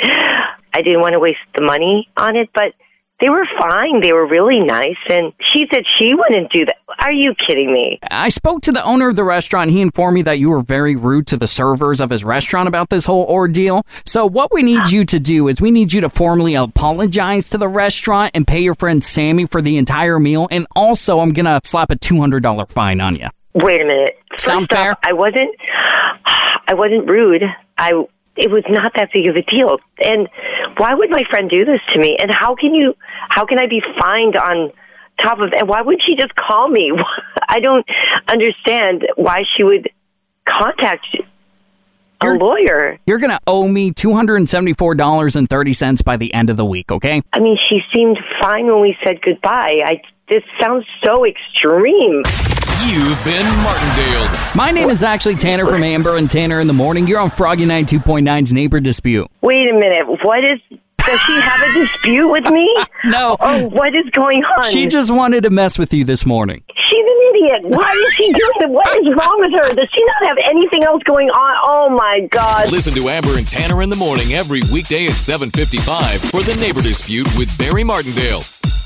I 0.75 0.83
didn't 0.83 1.01
want 1.01 1.15
to 1.15 1.19
waste 1.19 1.39
the 1.57 1.63
money 1.63 2.11
on 2.19 2.37
it, 2.37 2.51
but 2.53 2.75
they 3.21 3.29
were 3.29 3.47
fine. 3.61 4.01
They 4.01 4.13
were 4.13 4.27
really 4.27 4.61
nice, 4.61 4.97
and 5.09 5.33
she 5.41 5.67
said 5.73 5.85
she 5.99 6.15
wouldn't 6.15 6.51
do 6.53 6.65
that. 6.65 6.77
Are 6.99 7.13
you 7.13 7.35
kidding 7.35 7.73
me? 7.73 7.99
I 8.11 8.29
spoke 8.29 8.63
to 8.63 8.73
the 8.73 8.83
owner 8.85 9.09
of 9.09 9.17
the 9.17 9.25
restaurant. 9.25 9.71
He 9.71 9.81
informed 9.81 10.17
me 10.17 10.23
that 10.23 10.39
you 10.39 10.51
were 10.51 10.63
very 10.63 10.97
rude 10.97 11.27
to 11.29 11.37
the 11.37 11.47
servers 11.47 12.01
of 12.01 12.11
his 12.11 12.25
restaurant 12.25 12.67
about 12.67 12.91
this 12.91 13.07
whole 13.07 13.25
ordeal. 13.27 13.87
So, 14.05 14.27
what 14.27 14.53
we 14.53 14.63
need 14.63 14.91
you 14.91 15.05
to 15.05 15.21
do 15.21 15.49
is 15.49 15.61
we 15.61 15.71
need 15.71 15.93
you 15.93 16.01
to 16.01 16.09
formally 16.09 16.55
apologize 16.55 17.51
to 17.51 17.59
the 17.59 17.69
restaurant 17.69 18.33
and 18.35 18.47
pay 18.47 18.61
your 18.61 18.75
friend 18.75 19.03
Sammy 19.03 19.47
for 19.47 19.63
the 19.63 19.77
entire 19.77 20.19
meal. 20.19 20.49
And 20.51 20.67
also, 20.75 21.21
I'm 21.21 21.33
going 21.33 21.47
to 21.47 21.61
slap 21.65 21.91
a 21.91 21.97
$200 21.97 22.71
fine 22.71 23.01
on 23.01 23.17
you. 23.17 23.29
Wait 23.55 23.81
a 23.81 23.85
minute. 23.85 24.19
Sound 24.37 24.69
First 24.69 24.81
off, 24.81 24.99
I 25.05 25.13
wasn't. 25.13 25.55
I 26.67 26.75
wasn't 26.75 27.09
rude. 27.09 27.43
I. 27.79 27.93
It 28.37 28.51
was 28.51 28.65
not 28.69 28.93
that 28.97 29.11
big 29.13 29.29
of 29.29 29.37
a 29.37 29.43
deal. 29.43 29.79
And 30.03 30.29
why 30.77 30.95
would 30.95 31.11
my 31.11 31.23
friend 31.31 31.49
do 31.49 31.65
this 31.65 31.81
to 31.95 32.01
me? 32.01 32.17
And 32.19 32.31
how 32.33 32.55
can 32.55 32.75
you? 32.75 32.95
How 33.29 33.47
can 33.47 33.59
I 33.59 33.67
be 33.67 33.83
fined 34.01 34.37
on 34.37 34.73
top 35.23 35.41
of 35.41 35.53
that? 35.53 35.67
Why 35.67 35.81
would 35.83 36.03
she 36.03 36.17
just 36.17 36.35
call 36.35 36.69
me? 36.69 36.93
I 37.49 37.61
don't 37.61 37.87
understand 38.29 39.07
why 39.17 39.45
she 39.57 39.63
would 39.63 39.89
contact 40.49 41.07
a 42.21 42.33
lawyer. 42.33 42.99
You're 43.07 43.19
going 43.19 43.31
to 43.31 43.41
owe 43.47 43.69
me 43.69 43.93
$274.30 43.93 46.05
by 46.05 46.17
the 46.17 46.35
end 46.35 46.51
of 46.51 46.57
the 46.57 46.65
week, 46.65 46.91
okay? 46.91 47.23
I 47.33 47.39
mean, 47.41 47.57
she 47.69 47.81
seemed 47.95 48.19
fine 48.41 48.67
when 48.67 48.81
we 48.81 48.97
said 49.05 49.21
goodbye. 49.23 49.83
I. 49.85 50.01
This 50.29 50.43
sounds 50.61 50.87
so 51.05 51.27
extreme. 51.27 52.23
You've 52.87 53.25
been 53.25 53.47
Martindale. 53.63 54.29
My 54.57 54.71
name 54.71 54.89
is 54.89 55.03
actually 55.03 55.35
Tanner 55.35 55.67
from 55.67 55.83
Amber 55.83 56.17
and 56.17 56.31
Tanner 56.31 56.61
in 56.61 56.67
the 56.67 56.73
Morning. 56.73 57.07
You're 57.07 57.21
on 57.21 57.31
Froggy 57.31 57.67
92.9's 57.67 58.53
Neighbor 58.53 58.81
Dispute. 58.81 59.31
Wait 59.43 59.69
a 59.71 59.75
minute. 59.75 60.07
What 60.23 60.43
is? 60.45 60.61
Does 60.99 61.21
she 61.21 61.35
have 61.35 61.61
a 61.69 61.73
dispute 61.79 62.29
with 62.29 62.45
me? 62.51 62.75
No. 63.07 63.37
Oh, 63.39 63.69
what 63.69 63.95
is 63.95 64.09
going 64.13 64.43
on? 64.43 64.63
She 64.71 64.87
just 64.87 65.11
wanted 65.11 65.43
to 65.43 65.51
mess 65.51 65.79
with 65.79 65.93
you 65.93 66.05
this 66.05 66.25
morning. 66.25 66.63
She's 66.75 67.05
an 67.05 67.21
idiot. 67.35 67.61
Why 67.65 67.93
is 67.93 68.15
she 68.15 68.33
doing 68.33 68.61
it? 68.61 68.71
What 68.71 68.89
is 68.97 69.07
wrong 69.15 69.37
with 69.41 69.53
her? 69.53 69.75
Does 69.75 69.89
she 69.95 70.03
not 70.07 70.29
have 70.29 70.39
anything 70.49 70.85
else 70.85 71.03
going 71.03 71.29
on? 71.29 71.57
Oh 71.69 71.91
my 71.95 72.27
God. 72.31 72.73
Listen 72.73 72.95
to 72.95 73.07
Amber 73.11 73.37
and 73.37 73.47
Tanner 73.47 73.83
in 73.83 73.91
the 73.91 73.97
morning 73.97 74.33
every 74.33 74.63
weekday 74.73 75.05
at 75.05 75.13
7:55 75.21 76.31
for 76.31 76.43
the 76.43 76.59
Neighbor 76.59 76.81
Dispute 76.81 77.29
with 77.37 77.53
Barry 77.59 77.85
Martindale 77.85 78.41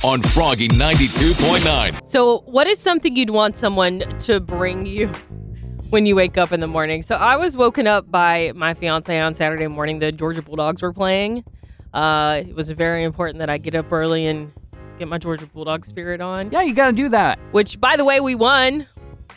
on 0.05 0.23
Froggy 0.23 0.69
92.9. 0.69 2.07
So, 2.07 2.41
what 2.41 2.67
is 2.67 2.79
something 2.79 3.17
you'd 3.17 3.31
want 3.31 3.57
someone 3.57 4.01
to 4.21 4.39
bring 4.41 4.87
you 4.87 5.09
when 5.91 6.07
you 6.07 6.15
wake 6.15 6.39
up 6.39 6.53
in 6.53 6.61
the 6.61 6.67
morning? 6.67 7.03
So, 7.03 7.17
I 7.17 7.37
was 7.37 7.57
woken 7.57 7.87
up 7.87 8.11
by 8.11 8.53
my 8.55 8.75
fiance 8.75 9.19
on 9.19 9.35
Saturday 9.35 9.67
morning. 9.67 9.99
The 9.99 10.13
Georgia 10.13 10.43
Bulldogs 10.43 10.83
were 10.83 10.93
playing. 10.93 11.45
Uh, 11.93 12.43
it 12.47 12.55
was 12.55 12.71
very 12.71 13.03
important 13.03 13.41
that 13.41 13.51
I 13.51 13.59
get 13.59 13.75
up 13.75 13.91
early 13.93 14.27
and 14.27 14.53
get 14.99 15.09
my 15.09 15.19
Georgia 15.19 15.47
Bulldog 15.47 15.85
spirit 15.85 16.21
on. 16.21 16.51
Yeah, 16.53 16.63
you 16.63 16.75
got 16.75 16.87
to 16.87 16.93
do 16.93 17.09
that. 17.09 17.39
Which, 17.51 17.81
by 17.81 17.97
the 17.97 18.05
way, 18.05 18.21
we 18.21 18.35
won. 18.35 18.87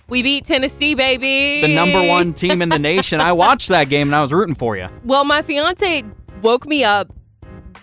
We 0.09 0.21
beat 0.21 0.45
Tennessee, 0.45 0.93
baby. 0.93 1.61
The 1.61 1.73
number 1.73 2.05
one 2.05 2.33
team 2.33 2.61
in 2.61 2.69
the 2.69 2.79
nation. 2.79 3.21
I 3.21 3.31
watched 3.31 3.69
that 3.69 3.87
game 3.89 4.09
and 4.09 4.15
I 4.15 4.21
was 4.21 4.33
rooting 4.33 4.55
for 4.55 4.75
you. 4.75 4.89
Well, 5.05 5.23
my 5.23 5.41
fiance 5.41 6.03
woke 6.41 6.67
me 6.67 6.83
up, 6.83 7.13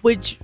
which 0.02 0.38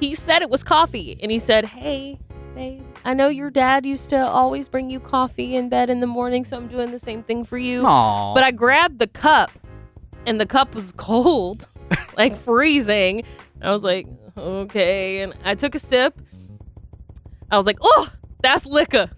he 0.00 0.14
said 0.14 0.42
it 0.42 0.50
was 0.50 0.64
coffee. 0.64 1.18
And 1.22 1.30
he 1.30 1.38
said, 1.38 1.66
Hey, 1.66 2.18
babe, 2.54 2.82
I 3.04 3.14
know 3.14 3.28
your 3.28 3.50
dad 3.50 3.86
used 3.86 4.10
to 4.10 4.26
always 4.26 4.68
bring 4.68 4.90
you 4.90 4.98
coffee 4.98 5.54
in 5.56 5.68
bed 5.68 5.90
in 5.90 6.00
the 6.00 6.06
morning, 6.06 6.44
so 6.44 6.56
I'm 6.56 6.66
doing 6.66 6.90
the 6.90 6.98
same 6.98 7.22
thing 7.22 7.44
for 7.44 7.58
you. 7.58 7.84
Aw. 7.84 8.34
But 8.34 8.42
I 8.42 8.50
grabbed 8.50 8.98
the 8.98 9.06
cup, 9.06 9.50
and 10.26 10.40
the 10.40 10.46
cup 10.46 10.74
was 10.74 10.92
cold, 10.96 11.68
like 12.16 12.34
freezing. 12.34 13.24
I 13.62 13.70
was 13.70 13.84
like, 13.84 14.06
Okay. 14.36 15.22
And 15.22 15.34
I 15.44 15.54
took 15.54 15.74
a 15.74 15.78
sip. 15.78 16.18
I 17.50 17.56
was 17.56 17.66
like, 17.66 17.78
Oh, 17.82 18.08
that's 18.42 18.66
liquor. 18.66 19.10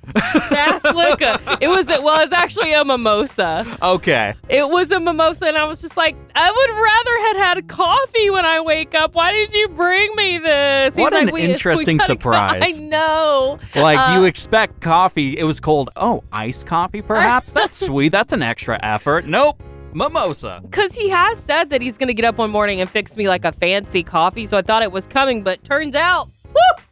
That's 0.50 0.84
liquor. 0.84 1.38
It 1.60 1.68
was, 1.68 1.86
well, 1.86 2.20
it's 2.22 2.32
actually 2.32 2.72
a 2.72 2.84
mimosa. 2.84 3.78
Okay. 3.82 4.34
It 4.48 4.68
was 4.68 4.90
a 4.92 5.00
mimosa, 5.00 5.46
and 5.46 5.56
I 5.56 5.64
was 5.64 5.80
just 5.80 5.96
like, 5.96 6.16
I 6.34 6.50
would 6.50 6.70
rather 6.82 7.18
had 7.38 7.54
had 7.56 7.68
coffee 7.68 8.30
when 8.30 8.44
I 8.44 8.60
wake 8.60 8.94
up. 8.94 9.14
Why 9.14 9.32
did 9.32 9.52
you 9.52 9.68
bring 9.68 10.14
me 10.16 10.38
this? 10.38 10.96
What 10.96 11.12
like, 11.12 11.28
an 11.28 11.34
"We- 11.34 11.42
we 11.42 11.50
interesting 11.50 11.96
gotta- 11.98 12.06
surprise. 12.12 12.80
I 12.80 12.84
know. 12.84 13.58
Like 13.74 13.98
Uh, 13.98 14.14
you 14.18 14.24
expect 14.24 14.80
coffee. 14.80 15.38
It 15.38 15.44
was 15.44 15.60
cold. 15.60 15.90
Oh, 15.96 16.22
iced 16.32 16.66
coffee 16.66 17.02
perhaps? 17.02 17.52
That's 17.62 17.76
sweet. 17.86 18.10
That's 18.10 18.32
an 18.32 18.42
extra 18.42 18.78
effort. 18.82 19.26
Nope. 19.26 19.62
Mimosa. 19.94 20.60
Because 20.62 20.94
he 20.94 21.10
has 21.10 21.38
said 21.38 21.68
that 21.70 21.82
he's 21.82 21.98
going 21.98 22.08
to 22.08 22.14
get 22.14 22.24
up 22.24 22.38
one 22.38 22.50
morning 22.50 22.80
and 22.80 22.88
fix 22.88 23.14
me 23.16 23.28
like 23.28 23.44
a 23.44 23.52
fancy 23.52 24.02
coffee. 24.02 24.46
So 24.46 24.56
I 24.56 24.62
thought 24.62 24.82
it 24.82 24.90
was 24.90 25.06
coming, 25.06 25.42
but 25.42 25.62
turns 25.64 25.94
out, 25.94 26.28
whoo! 26.46 26.84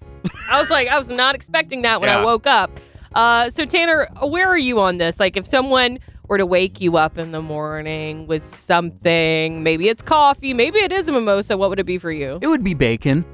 I 0.50 0.60
was 0.60 0.70
like, 0.70 0.88
I 0.88 0.98
was 0.98 1.08
not 1.08 1.34
expecting 1.34 1.82
that 1.82 2.00
when 2.00 2.10
I 2.10 2.24
woke 2.24 2.46
up. 2.46 2.70
Uh, 3.14 3.50
so, 3.50 3.64
Tanner, 3.64 4.08
where 4.22 4.48
are 4.48 4.58
you 4.58 4.80
on 4.80 4.98
this? 4.98 5.18
Like, 5.18 5.36
if 5.36 5.46
someone 5.46 5.98
were 6.28 6.38
to 6.38 6.46
wake 6.46 6.80
you 6.80 6.96
up 6.96 7.18
in 7.18 7.32
the 7.32 7.42
morning 7.42 8.26
with 8.28 8.44
something, 8.44 9.62
maybe 9.62 9.88
it's 9.88 10.02
coffee, 10.02 10.54
maybe 10.54 10.78
it 10.78 10.92
is 10.92 11.08
a 11.08 11.12
mimosa, 11.12 11.56
what 11.56 11.70
would 11.70 11.80
it 11.80 11.86
be 11.86 11.98
for 11.98 12.12
you? 12.12 12.38
It 12.40 12.46
would 12.46 12.62
be 12.62 12.74
bacon. 12.74 13.24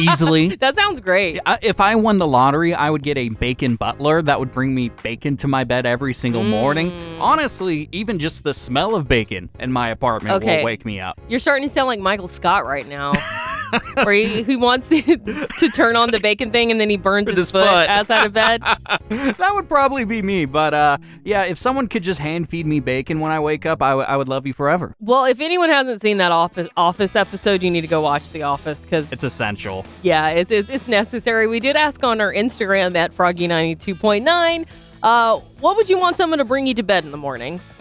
Easily. 0.00 0.56
That 0.62 0.74
sounds 0.74 1.00
great. 1.00 1.40
If 1.62 1.80
I 1.80 1.94
won 1.94 2.18
the 2.18 2.26
lottery, 2.26 2.74
I 2.74 2.88
would 2.90 3.02
get 3.02 3.16
a 3.18 3.30
bacon 3.30 3.76
butler 3.76 4.22
that 4.22 4.38
would 4.38 4.52
bring 4.52 4.74
me 4.74 4.90
bacon 5.02 5.36
to 5.38 5.48
my 5.48 5.64
bed 5.64 5.86
every 5.86 6.12
single 6.12 6.44
morning. 6.44 6.90
Mm. 6.90 7.20
Honestly, 7.20 7.88
even 7.90 8.18
just 8.18 8.44
the 8.44 8.54
smell 8.54 8.94
of 8.94 9.08
bacon 9.08 9.48
in 9.58 9.72
my 9.72 9.88
apartment 9.88 10.36
Okay. 10.36 10.58
will 10.58 10.64
wake 10.64 10.84
me 10.84 11.00
up. 11.00 11.20
You're 11.28 11.38
starting 11.40 11.66
to 11.68 11.72
sound 11.72 11.88
like 11.88 12.00
Michael 12.00 12.28
Scott 12.28 12.64
right 12.66 12.86
now. 12.86 13.12
Where 14.04 14.12
he, 14.12 14.42
he 14.42 14.56
wants 14.56 14.88
to 14.90 15.70
turn 15.74 15.96
on 15.96 16.10
the 16.10 16.20
bacon 16.20 16.50
thing 16.50 16.70
and 16.70 16.80
then 16.80 16.90
he 16.90 16.96
burns 16.96 17.28
his, 17.28 17.36
his 17.38 17.50
foot, 17.50 17.64
foot. 17.66 17.88
outside 17.88 18.26
of 18.26 18.32
bed. 18.32 18.62
that 19.08 19.50
would 19.54 19.68
probably 19.68 20.04
be 20.04 20.22
me. 20.22 20.44
But 20.44 20.74
uh, 20.74 20.98
yeah, 21.24 21.44
if 21.44 21.58
someone 21.58 21.88
could 21.88 22.02
just 22.02 22.18
hand 22.20 22.48
feed 22.48 22.66
me 22.66 22.80
bacon 22.80 23.20
when 23.20 23.32
I 23.32 23.40
wake 23.40 23.64
up, 23.66 23.82
I, 23.82 23.90
w- 23.90 24.06
I 24.06 24.16
would 24.16 24.28
love 24.28 24.46
you 24.46 24.52
forever. 24.52 24.94
Well, 25.00 25.24
if 25.24 25.40
anyone 25.40 25.70
hasn't 25.70 26.02
seen 26.02 26.18
that 26.18 26.32
office, 26.32 26.68
office 26.76 27.16
episode, 27.16 27.62
you 27.62 27.70
need 27.70 27.82
to 27.82 27.86
go 27.86 28.00
watch 28.00 28.30
The 28.30 28.42
Office 28.42 28.80
because, 28.80 29.10
It's 29.12 29.24
essential. 29.24 29.84
yeah, 30.02 30.28
it's, 30.28 30.50
it's, 30.50 30.70
it's 30.70 30.88
necessary. 30.88 31.46
We 31.46 31.60
did 31.60 31.76
ask 31.76 32.02
on 32.04 32.20
our 32.20 32.32
Instagram 32.32 32.94
at 32.96 33.14
Froggy92.9, 33.14 34.66
uh, 35.02 35.38
what 35.60 35.76
would 35.76 35.88
you 35.88 35.98
want 35.98 36.16
someone 36.16 36.38
to 36.38 36.44
bring 36.44 36.66
you 36.66 36.74
to 36.74 36.82
bed 36.82 37.04
in 37.04 37.10
the 37.10 37.16
mornings? 37.18 37.76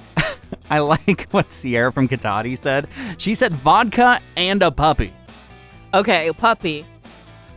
I 0.70 0.80
like 0.80 1.24
what 1.32 1.52
Sierra 1.52 1.92
from 1.92 2.08
Cotati 2.08 2.58
said. 2.58 2.88
She 3.18 3.36
said 3.36 3.54
vodka 3.54 4.20
and 4.38 4.64
a 4.64 4.72
puppy. 4.72 5.14
Okay, 5.94 6.32
puppy. 6.38 6.86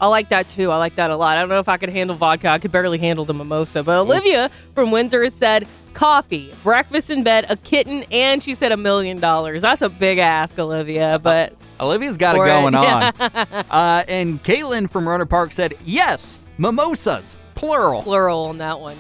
I 0.01 0.07
like 0.09 0.29
that 0.31 0.49
too. 0.49 0.71
I 0.71 0.77
like 0.77 0.97
that 0.97 1.11
a 1.11 1.17
lot. 1.17 1.37
I 1.37 1.41
don't 1.41 1.49
know 1.49 1.61
if 1.61 1.69
I 1.69 1.77
could 1.77 1.89
handle 1.89 2.17
vodka. 2.17 2.49
I 2.49 2.59
could 2.59 2.73
barely 2.73 2.99
handle 2.99 3.25
the 3.25 3.35
mimosa. 3.35 3.83
But 3.83 4.01
Olivia 4.01 4.51
from 4.75 4.91
Windsor 4.91 5.23
has 5.23 5.35
said 5.35 5.67
coffee, 5.95 6.53
breakfast 6.63 7.11
in 7.11 7.23
bed, 7.23 7.47
a 7.49 7.57
kitten, 7.57 8.05
and 8.11 8.43
she 8.43 8.55
said 8.55 8.73
a 8.73 8.77
million 8.77 9.19
dollars. 9.21 9.63
That's 9.63 9.83
a 9.83 9.89
big 9.89 10.19
ask, 10.19 10.59
Olivia. 10.59 11.19
But 11.25 11.55
Olivia's 11.81 12.17
got 12.17 12.35
it 12.35 12.39
for 12.41 12.47
going 12.47 12.75
on. 12.75 13.13
Uh, 13.71 14.05
and 14.09 14.43
Caitlin 14.43 14.91
from 14.91 15.05
Rohnert 15.07 15.31
Park 15.31 15.53
said, 15.53 15.75
yes, 15.85 16.39
mimosas, 16.59 17.37
plural. 17.55 18.03
Plural 18.03 18.45
on 18.45 18.59
that 18.59 18.79
one. 18.79 18.97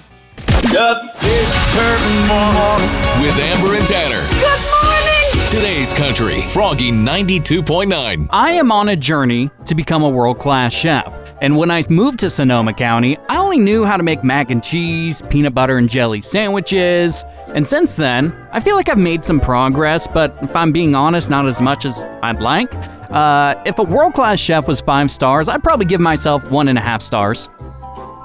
With 3.20 3.38
Amber 3.38 3.74
and 3.76 3.86
Tanner. 3.86 4.22
Good 4.40 4.60
morning. 4.70 5.13
Today's 5.54 5.92
Country, 5.92 6.40
Froggy 6.48 6.90
92.9. 6.90 8.26
I 8.30 8.50
am 8.50 8.72
on 8.72 8.88
a 8.88 8.96
journey 8.96 9.52
to 9.66 9.76
become 9.76 10.02
a 10.02 10.08
world 10.08 10.40
class 10.40 10.74
chef. 10.74 11.06
And 11.40 11.56
when 11.56 11.70
I 11.70 11.80
moved 11.88 12.18
to 12.20 12.30
Sonoma 12.30 12.72
County, 12.72 13.16
I 13.28 13.36
only 13.36 13.60
knew 13.60 13.84
how 13.84 13.96
to 13.96 14.02
make 14.02 14.24
mac 14.24 14.50
and 14.50 14.64
cheese, 14.64 15.22
peanut 15.30 15.54
butter 15.54 15.76
and 15.76 15.88
jelly 15.88 16.22
sandwiches. 16.22 17.24
And 17.54 17.64
since 17.64 17.94
then, 17.94 18.36
I 18.50 18.58
feel 18.58 18.74
like 18.74 18.88
I've 18.88 18.98
made 18.98 19.24
some 19.24 19.38
progress, 19.38 20.08
but 20.08 20.36
if 20.42 20.56
I'm 20.56 20.72
being 20.72 20.96
honest, 20.96 21.30
not 21.30 21.46
as 21.46 21.60
much 21.60 21.84
as 21.84 22.04
I'd 22.20 22.40
like. 22.40 22.74
Uh, 23.12 23.54
if 23.64 23.78
a 23.78 23.84
world 23.84 24.14
class 24.14 24.40
chef 24.40 24.66
was 24.66 24.80
five 24.80 25.08
stars, 25.08 25.48
I'd 25.48 25.62
probably 25.62 25.86
give 25.86 26.00
myself 26.00 26.50
one 26.50 26.66
and 26.66 26.76
a 26.76 26.82
half 26.82 27.00
stars. 27.00 27.48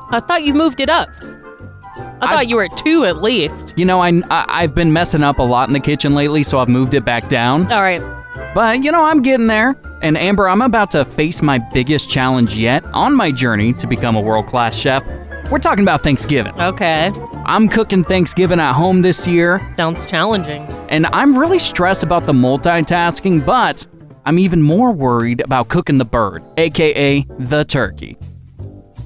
I 0.10 0.20
thought 0.20 0.42
you 0.42 0.56
moved 0.56 0.82
it 0.82 0.90
up. 0.90 1.10
I 2.22 2.28
thought 2.34 2.48
you 2.50 2.56
were 2.58 2.64
at 2.66 2.76
two 2.78 3.06
at 3.06 3.22
least. 3.22 3.74
You 3.78 3.86
know, 3.86 4.02
I, 4.02 4.10
I, 4.30 4.46
I've 4.48 4.76
been 4.76 4.92
messing 4.92 5.24
up 5.24 5.40
a 5.40 5.44
lot 5.44 5.70
in 5.70 5.74
the 5.74 5.80
kitchen 5.80 6.14
lately, 6.16 6.44
so 6.44 6.60
I've 6.60 6.70
moved 6.70 6.94
it 6.94 7.06
back 7.06 7.28
down. 7.30 7.72
All 7.72 7.82
right. 7.82 8.02
But, 8.54 8.84
you 8.84 8.92
know, 8.92 9.04
I'm 9.04 9.22
getting 9.22 9.48
there. 9.48 9.76
And 10.02 10.18
Amber, 10.18 10.48
I'm 10.50 10.62
about 10.62 10.92
to 10.92 11.06
face 11.06 11.42
my 11.42 11.58
biggest 11.58 12.10
challenge 12.10 12.58
yet 12.58 12.84
on 12.94 13.14
my 13.16 13.32
journey 13.32 13.74
to 13.74 13.86
become 13.88 14.16
a 14.16 14.22
world 14.22 14.48
class 14.48 14.76
chef. 14.76 15.04
We're 15.52 15.60
talking 15.60 15.84
about 15.84 16.04
Thanksgiving. 16.04 16.54
Okay. 16.60 17.12
I'm 17.46 17.68
cooking 17.68 18.04
Thanksgiving 18.04 18.60
at 18.60 18.74
home 18.74 19.02
this 19.02 19.28
year, 19.28 19.60
Sounds 19.78 20.06
challenging. 20.06 20.62
and 20.90 21.08
I'm 21.08 21.38
really 21.38 21.58
stressed 21.60 22.04
about 22.04 22.26
the 22.28 22.34
multitasking, 22.34 23.46
but 23.46 23.86
I'm 24.26 24.38
even 24.38 24.62
more 24.62 24.92
worried 24.92 25.42
about 25.42 25.68
cooking 25.70 25.98
the 25.98 26.06
bird, 26.06 26.44
aka 26.58 27.26
the 27.40 27.64
turkey. 27.66 28.18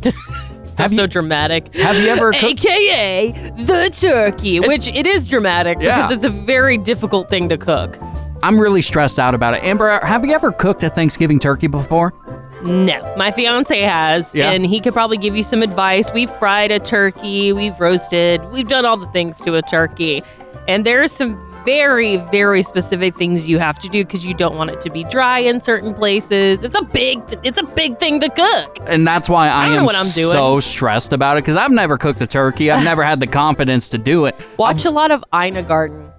That's 0.77 0.95
so 0.95 1.07
dramatic. 1.07 1.73
have 1.75 1.95
you 1.97 2.07
ever 2.09 2.31
cooked- 2.31 2.65
AKA 2.65 3.31
the 3.57 3.89
turkey, 4.01 4.59
which 4.59 4.89
it 4.89 5.05
is 5.07 5.25
dramatic 5.25 5.77
Yeah. 5.81 5.97
because 6.07 6.11
it's 6.17 6.25
a 6.25 6.29
very 6.29 6.77
difficult 6.77 7.29
thing 7.29 7.49
to 7.49 7.57
cook. 7.57 7.97
I'm 8.41 8.59
really 8.59 8.81
stressed 8.81 9.19
out 9.19 9.33
about 9.35 9.53
it. 9.53 9.63
Amber, 9.63 9.99
have 10.05 10.25
you 10.25 10.33
ever 10.33 10.51
cooked 10.51 10.83
a 10.83 10.89
Thanksgiving 10.89 11.39
turkey 11.39 11.67
before? 11.67 12.13
No, 12.63 13.13
my 13.17 13.31
fiance 13.31 13.79
has, 13.81 14.33
Yeah. 14.33 14.51
and 14.51 14.65
he 14.65 14.79
could 14.79 14.93
probably 14.93 15.17
give 15.17 15.35
you 15.35 15.43
some 15.43 15.61
advice. 15.61 16.11
We've 16.13 16.29
fried 16.31 16.71
a 16.71 16.79
turkey, 16.79 17.53
we've 17.53 17.77
roasted, 17.79 18.41
we've 18.51 18.67
done 18.67 18.85
all 18.85 18.97
the 18.97 19.07
things 19.07 19.39
to 19.41 19.55
a 19.55 19.61
turkey, 19.61 20.23
and 20.67 20.85
there's 20.85 21.11
some 21.11 21.37
very, 21.65 22.17
very 22.17 22.63
specific 22.63 23.15
things 23.15 23.49
you 23.49 23.59
have 23.59 23.79
to 23.79 23.89
do 23.89 24.03
because 24.03 24.25
you 24.25 24.33
don't 24.33 24.55
want 24.55 24.69
it 24.69 24.81
to 24.81 24.89
be 24.89 25.03
dry 25.05 25.39
in 25.39 25.61
certain 25.61 25.93
places. 25.93 26.63
It's 26.63 26.75
a 26.75 26.83
big, 26.83 27.21
it's 27.43 27.57
a 27.57 27.63
big 27.63 27.99
thing 27.99 28.19
to 28.21 28.29
cook. 28.29 28.77
And 28.85 29.07
that's 29.07 29.29
why 29.29 29.47
I, 29.47 29.67
I 29.67 29.75
am 29.75 29.85
what 29.85 29.95
I'm 29.95 30.09
doing. 30.11 30.31
so 30.31 30.59
stressed 30.59 31.13
about 31.13 31.37
it 31.37 31.43
because 31.43 31.57
I've 31.57 31.71
never 31.71 31.97
cooked 31.97 32.21
a 32.21 32.27
turkey. 32.27 32.71
I've 32.71 32.83
never 32.93 33.03
had 33.03 33.19
the 33.19 33.27
confidence 33.27 33.89
to 33.89 33.97
do 33.97 34.25
it. 34.25 34.35
Watch 34.57 34.85
a 34.85 34.91
lot 34.91 35.11
of 35.11 35.23
Ina 35.33 35.63
Garten, 35.63 36.11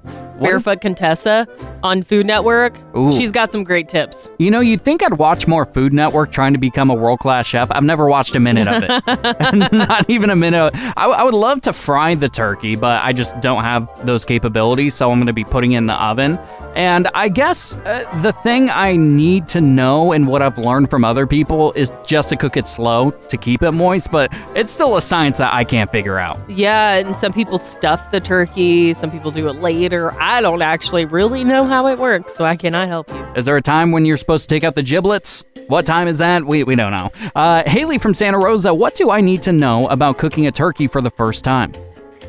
Barefoot 0.44 0.80
Contessa 0.80 1.46
on 1.83 2.02
Food 2.02 2.26
Network. 2.26 2.78
Ooh. 2.96 3.12
She's 3.12 3.33
got 3.33 3.52
some 3.52 3.64
great 3.64 3.88
tips. 3.88 4.30
You 4.38 4.50
know, 4.50 4.61
you'd 4.61 4.83
think 4.83 5.02
I'd 5.02 5.18
watch 5.18 5.46
more 5.46 5.64
Food 5.64 5.92
Network 5.92 6.30
trying 6.30 6.52
to 6.52 6.59
become 6.59 6.90
a 6.90 6.94
world 6.94 7.20
class 7.20 7.46
chef. 7.46 7.68
I've 7.70 7.85
never 7.85 8.09
watched 8.09 8.35
a 8.35 8.40
minute 8.40 8.68
of 8.68 8.83
it. 8.83 9.72
Not 9.72 10.09
even 10.09 10.30
a 10.30 10.37
minute. 10.37 10.72
I, 10.96 11.07
I 11.07 11.22
would 11.24 11.35
love 11.35 11.61
to 11.62 11.72
fry 11.72 12.14
the 12.14 12.28
turkey, 12.28 12.76
but 12.76 13.02
I 13.02 13.12
just 13.12 13.38
don't 13.40 13.62
have 13.62 13.88
those 14.07 14.24
capabilities. 14.24 14.94
So 14.94 15.11
I'm 15.11 15.18
going 15.18 15.26
to 15.26 15.33
be 15.33 15.44
putting 15.44 15.72
it 15.72 15.78
in 15.78 15.87
the 15.87 15.94
oven. 16.02 16.38
And 16.74 17.09
I 17.14 17.28
guess 17.28 17.76
uh, 17.78 18.20
the 18.22 18.33
thing 18.33 18.68
I 18.68 18.96
need 18.96 19.48
to 19.48 19.61
know 19.61 20.12
and 20.12 20.26
what 20.26 20.42
I've 20.42 20.59
learned 20.59 20.90
from 20.90 21.04
other 21.04 21.24
people 21.24 21.72
is 21.74 21.92
just 22.04 22.30
to 22.30 22.37
cook 22.37 22.57
it 22.57 22.66
slow 22.66 23.12
to 23.12 23.37
keep 23.37 23.62
it 23.62 23.70
moist, 23.72 24.11
but 24.11 24.33
it's 24.57 24.72
still 24.72 24.96
a 24.96 25.00
science 25.00 25.38
that 25.38 25.54
I 25.54 25.62
can't 25.62 25.90
figure 25.92 26.18
out. 26.18 26.38
Yeah, 26.50 26.94
and 26.94 27.16
some 27.16 27.33
people 27.33 27.59
stuff 27.59 28.11
the 28.11 28.20
turkey, 28.20 28.92
some 28.92 29.12
people 29.12 29.30
do 29.30 29.48
it 29.48 29.54
later. 29.54 30.12
I 30.20 30.33
don't 30.40 30.62
actually 30.62 31.04
really 31.04 31.44
know 31.44 31.64
how 31.64 31.86
it 31.88 31.98
works, 31.98 32.34
so 32.34 32.44
I 32.44 32.56
cannot 32.56 32.88
help 32.88 33.08
you. 33.10 33.16
Is 33.36 33.44
there 33.46 33.56
a 33.56 33.62
time 33.62 33.92
when 33.92 34.04
you're 34.04 34.16
supposed 34.16 34.48
to 34.48 34.54
take 34.54 34.64
out 34.64 34.74
the 34.74 34.82
giblets? 34.82 35.44
What 35.68 35.86
time 35.86 36.08
is 36.08 36.18
that? 36.18 36.44
We, 36.44 36.64
we 36.64 36.74
don't 36.76 36.92
know. 36.92 37.10
Uh, 37.34 37.62
Haley 37.66 37.98
from 37.98 38.14
Santa 38.14 38.38
Rosa, 38.38 38.74
what 38.74 38.94
do 38.94 39.10
I 39.10 39.20
need 39.20 39.42
to 39.42 39.52
know 39.52 39.86
about 39.88 40.18
cooking 40.18 40.46
a 40.46 40.52
turkey 40.52 40.86
for 40.86 41.00
the 41.00 41.10
first 41.10 41.42
time? 41.44 41.72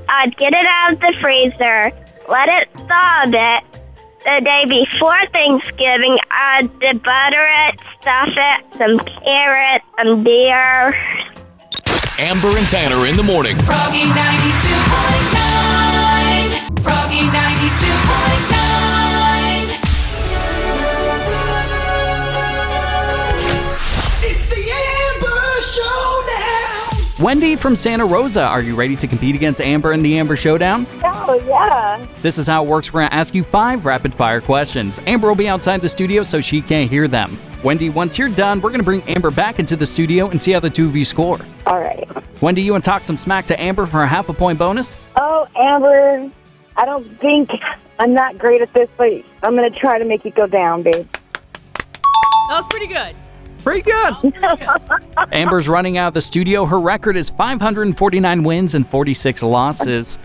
I'd 0.07 0.35
get 0.37 0.53
it 0.53 0.65
out 0.65 0.93
of 0.93 0.99
the 0.99 1.13
freezer, 1.19 1.91
let 2.29 2.47
it 2.49 2.69
thaw 2.87 3.23
a 3.23 3.27
bit. 3.27 3.63
The 4.25 4.41
day 4.43 4.65
before 4.67 5.19
Thanksgiving, 5.33 6.17
I'd 6.31 6.69
debutter 6.79 7.69
it, 7.69 7.79
stuff 8.01 8.33
it, 8.35 8.65
some 8.77 8.97
carrots, 8.99 9.85
some 9.99 10.23
beer. 10.23 10.93
Amber 12.17 12.57
and 12.57 12.67
Tanner 12.67 13.05
in 13.07 13.17
the 13.17 13.23
morning. 13.23 13.55
Froggy 13.57 13.99
92.9. 13.99 16.81
Froggy 16.81 17.27
92.9. 17.27 17.54
Wendy 27.21 27.56
from 27.56 27.78
Santa 27.78 28.06
Rosa, 28.06 28.43
are 28.43 28.62
you 28.62 28.75
ready 28.75 28.93
to 28.97 29.08
compete 29.08 29.36
against 29.36 29.62
Amber 29.62 29.93
in 29.93 30.01
the 30.01 30.19
Amber 30.19 30.36
Showdown? 30.36 30.86
Oh, 31.01 31.41
yeah. 31.47 32.06
This 32.21 32.38
is 32.38 32.45
how 32.45 32.65
it 32.65 32.67
works. 32.67 32.91
We're 32.91 33.01
going 33.01 33.10
to 33.12 33.15
ask 33.15 33.34
you 33.34 33.41
five 33.41 33.86
rapid 33.86 34.13
fire 34.13 34.41
questions. 34.41 34.99
Amber 35.08 35.30
will 35.30 35.36
be 35.36 35.47
outside 35.47 35.80
the 35.80 35.88
studio 35.88 36.23
so 36.23 36.41
she 36.41 36.62
can't 36.62 36.89
hear 36.89 37.08
them. 37.08 37.38
Wendy, 37.63 37.89
once 37.89 38.19
you're 38.19 38.28
done, 38.28 38.60
we're 38.60 38.69
going 38.69 38.82
to 38.82 38.86
bring 38.86 39.01
Amber 39.04 39.32
back 39.32 39.60
into 39.60 39.78
the 39.78 39.86
studio 39.86 40.28
and 40.28 40.41
see 40.41 40.51
how 40.51 40.60
the 40.60 40.69
two 40.69 40.88
of 40.88 40.95
you 40.97 41.06
score. 41.06 41.39
All 41.65 41.80
right. 41.80 42.06
Wendy, 42.41 42.63
you 42.63 42.73
want 42.73 42.84
to 42.84 42.89
talk 42.89 43.06
some 43.06 43.17
smack 43.17 43.45
to 43.45 43.62
Amber 43.62 43.86
for 43.86 44.04
a 44.04 44.08
half 44.08 44.28
a 44.28 44.34
point 44.34 44.60
bonus? 44.60 44.97
Oh, 45.15 45.47
Amber, 45.56 46.30
I 46.75 46.86
don't 46.86 47.06
think 47.19 47.49
I'm 47.97 48.13
that 48.15 48.38
great 48.38 48.62
at 48.62 48.73
this, 48.73 48.89
but 48.97 49.23
I'm 49.41 49.56
going 49.56 49.71
to 49.71 49.80
try 49.80 49.99
to 49.99 50.06
make 50.06 50.25
you 50.25 50.32
go 50.32 50.47
down, 50.47 50.84
babe. 50.84 51.08
That 51.13 52.58
was 52.58 52.67
pretty 52.67 52.88
good. 52.88 53.15
Pretty 53.65 53.82
good. 53.82 54.34
Amber's 55.32 55.67
running 55.67 55.97
out 55.97 56.10
of 56.10 56.13
the 56.13 56.21
studio. 56.21 56.65
Her 56.65 56.80
record 56.80 57.17
is 57.17 57.32
549 57.32 58.43
wins 58.43 58.75
and 58.75 58.88
46 58.88 59.41
losses. 59.41 60.19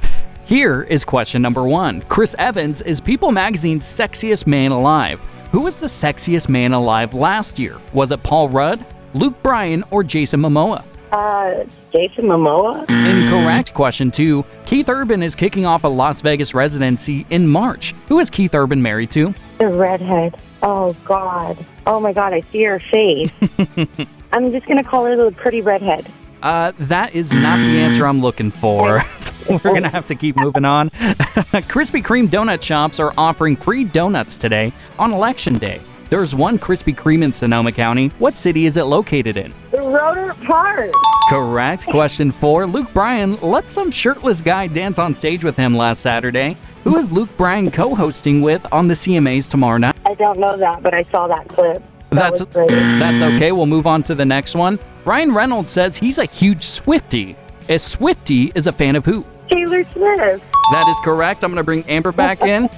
Here 0.45 0.83
is 0.83 1.07
question 1.07 1.41
number 1.41 1.65
one 1.65 2.03
Chris 2.03 2.37
Evans 2.39 2.83
is 2.83 3.01
People 3.01 3.33
Magazine's 3.33 3.83
sexiest 3.83 4.47
man 4.47 4.73
alive. 4.73 5.19
Who 5.53 5.63
was 5.63 5.79
the 5.79 5.87
sexiest 5.87 6.51
man 6.51 6.75
alive 6.75 7.15
last 7.15 7.59
year? 7.59 7.79
Was 7.95 8.13
it 8.13 8.23
Paul 8.23 8.51
Rudd, 8.51 8.85
Luke 9.15 9.43
Bryan, 9.43 9.85
or 9.91 10.05
Jason 10.05 10.41
Momoa? 10.41 10.85
Uh, 11.11 11.65
Jason 11.95 12.27
Momoa? 12.27 12.83
Incorrect. 12.91 13.73
Question 13.73 14.11
two 14.11 14.45
Keith 14.67 14.91
Urban 14.91 15.23
is 15.23 15.35
kicking 15.35 15.65
off 15.65 15.85
a 15.85 15.89
Las 15.89 16.21
Vegas 16.21 16.53
residency 16.53 17.25
in 17.31 17.49
March. 17.49 17.95
Who 18.09 18.19
is 18.19 18.29
Keith 18.29 18.55
Urban 18.55 18.83
married 18.83 19.11
to? 19.13 19.35
The 19.57 19.69
redhead. 19.69 20.37
Oh, 20.63 20.95
God. 21.07 21.57
Oh, 21.91 21.99
my 21.99 22.13
God, 22.13 22.33
I 22.33 22.43
see 22.43 22.63
her 22.63 22.79
face. 22.79 23.33
I'm 24.33 24.53
just 24.53 24.65
going 24.67 24.77
to 24.77 24.85
call 24.89 25.07
her 25.07 25.17
the 25.17 25.33
pretty 25.33 25.61
redhead. 25.61 26.07
Uh, 26.41 26.71
that 26.79 27.17
is 27.17 27.33
not 27.33 27.57
the 27.57 27.81
answer 27.81 28.07
I'm 28.07 28.23
looking 28.23 28.53
for. 28.53 29.03
So 29.51 29.59
we're 29.65 29.75
gonna 29.75 29.89
have 29.89 30.07
to 30.07 30.15
keep 30.15 30.37
moving 30.37 30.65
on. 30.65 30.91
Krispy 30.91 32.03
Kreme 32.05 32.29
donut 32.29 32.63
shops 32.63 33.01
are 33.01 33.13
offering 33.17 33.57
free 33.57 33.85
donuts 33.85 34.39
today 34.39 34.73
on 34.99 35.13
Election 35.13 35.55
Day. 35.55 35.81
There's 36.11 36.35
one 36.35 36.59
Krispy 36.59 36.93
Kreme 36.93 37.23
in 37.23 37.33
Sonoma 37.33 37.71
County. 37.71 38.09
What 38.19 38.37
city 38.37 38.67
is 38.67 38.77
it 38.77 38.83
located 38.83 39.37
in? 39.37 39.55
The 39.71 39.77
Rohnert 39.77 40.45
Park. 40.45 40.91
Correct. 41.29 41.87
Question 41.87 42.33
four. 42.33 42.67
Luke 42.67 42.93
Bryan 42.93 43.37
let 43.37 43.71
some 43.71 43.93
shirtless 43.93 44.41
guy 44.41 44.67
dance 44.67 44.99
on 44.99 45.15
stage 45.15 45.45
with 45.45 45.57
him 45.57 45.77
last 45.77 46.01
Saturday. 46.01 46.57
Who 46.83 46.97
is 46.97 47.13
Luke 47.13 47.29
Bryan 47.37 47.71
co-hosting 47.71 48.43
with 48.43 48.67
on 48.73 48.89
the 48.89 48.95
CMAs 48.95 49.49
tomorrow 49.49 49.79
night? 49.79 49.95
I 50.05 50.15
don't 50.15 50.41
know 50.41 50.57
that, 50.57 50.83
but 50.83 50.95
I 50.95 51.05
saw 51.05 51.29
that 51.29 51.47
clip. 51.47 51.81
That 52.11 52.35
That's 52.35 52.45
that's 52.55 53.23
okay. 53.23 53.53
We'll 53.53 53.67
move 53.67 53.87
on 53.87 54.03
to 54.03 54.17
the 54.17 54.25
next 54.25 54.57
one. 54.57 54.81
Ryan 55.05 55.33
Reynolds 55.33 55.71
says 55.71 55.97
he's 55.97 56.19
a 56.19 56.25
huge 56.25 56.65
Swifty. 56.65 57.37
A 57.69 57.79
Swifty 57.79 58.51
is 58.57 58.67
a 58.67 58.73
fan 58.73 58.97
of 58.97 59.05
who? 59.05 59.25
Taylor 59.49 59.85
Swift. 59.85 60.45
That 60.73 60.89
is 60.89 60.97
correct. 61.05 61.45
I'm 61.45 61.53
going 61.53 61.59
to 61.59 61.65
bring 61.65 61.85
Amber 61.85 62.11
back 62.11 62.43
in. 62.43 62.69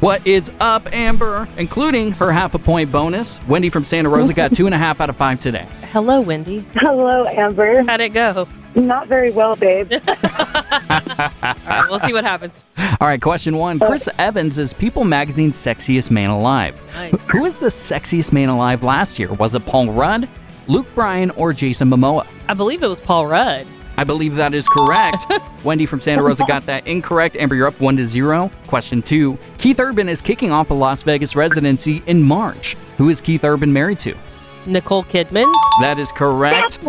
What 0.00 0.26
is 0.26 0.50
up, 0.60 0.90
Amber? 0.94 1.46
Including 1.58 2.12
her 2.12 2.32
half 2.32 2.54
a 2.54 2.58
point 2.58 2.90
bonus. 2.90 3.38
Wendy 3.46 3.68
from 3.68 3.84
Santa 3.84 4.08
Rosa 4.08 4.32
got 4.32 4.54
two 4.54 4.64
and 4.64 4.74
a 4.74 4.78
half 4.78 4.98
out 4.98 5.10
of 5.10 5.16
five 5.16 5.40
today. 5.40 5.66
Hello, 5.92 6.22
Wendy. 6.22 6.64
Hello, 6.74 7.26
Amber. 7.26 7.82
How'd 7.82 8.00
it 8.00 8.14
go? 8.14 8.48
Not 8.74 9.08
very 9.08 9.30
well, 9.30 9.56
babe. 9.56 9.92
All 10.08 10.14
right, 10.22 11.86
we'll 11.90 11.98
see 11.98 12.12
what 12.14 12.24
happens. 12.24 12.66
All 12.98 13.08
right, 13.08 13.20
question 13.20 13.56
one. 13.56 13.82
Uh, 13.82 13.88
Chris 13.88 14.08
Evans 14.18 14.58
is 14.58 14.72
People 14.72 15.04
Magazine's 15.04 15.56
sexiest 15.56 16.10
man 16.10 16.30
alive. 16.30 16.80
Nice. 16.94 17.14
Who 17.32 17.44
is 17.44 17.56
the 17.58 17.66
sexiest 17.66 18.32
man 18.32 18.48
alive 18.48 18.82
last 18.82 19.18
year? 19.18 19.32
Was 19.34 19.54
it 19.54 19.66
Paul 19.66 19.92
Rudd, 19.92 20.28
Luke 20.66 20.86
Bryan, 20.94 21.30
or 21.32 21.52
Jason 21.52 21.90
Momoa? 21.90 22.26
I 22.48 22.54
believe 22.54 22.82
it 22.82 22.88
was 22.88 23.00
Paul 23.00 23.26
Rudd. 23.26 23.66
I 24.00 24.04
believe 24.04 24.36
that 24.36 24.54
is 24.54 24.66
correct. 24.66 25.26
Wendy 25.62 25.84
from 25.84 26.00
Santa 26.00 26.22
Rosa 26.22 26.46
got 26.46 26.64
that 26.64 26.86
incorrect. 26.86 27.36
Amber, 27.36 27.54
you're 27.54 27.66
up 27.66 27.78
one 27.80 27.98
to 27.98 28.06
zero. 28.06 28.50
Question 28.66 29.02
two. 29.02 29.36
Keith 29.58 29.78
Urban 29.78 30.08
is 30.08 30.22
kicking 30.22 30.50
off 30.50 30.70
a 30.70 30.74
Las 30.74 31.02
Vegas 31.02 31.36
residency 31.36 32.02
in 32.06 32.22
March. 32.22 32.78
Who 32.96 33.10
is 33.10 33.20
Keith 33.20 33.44
Urban 33.44 33.70
married 33.70 33.98
to? 33.98 34.16
Nicole 34.64 35.04
Kidman. 35.04 35.44
That 35.82 35.98
is 35.98 36.12
correct. 36.12 36.82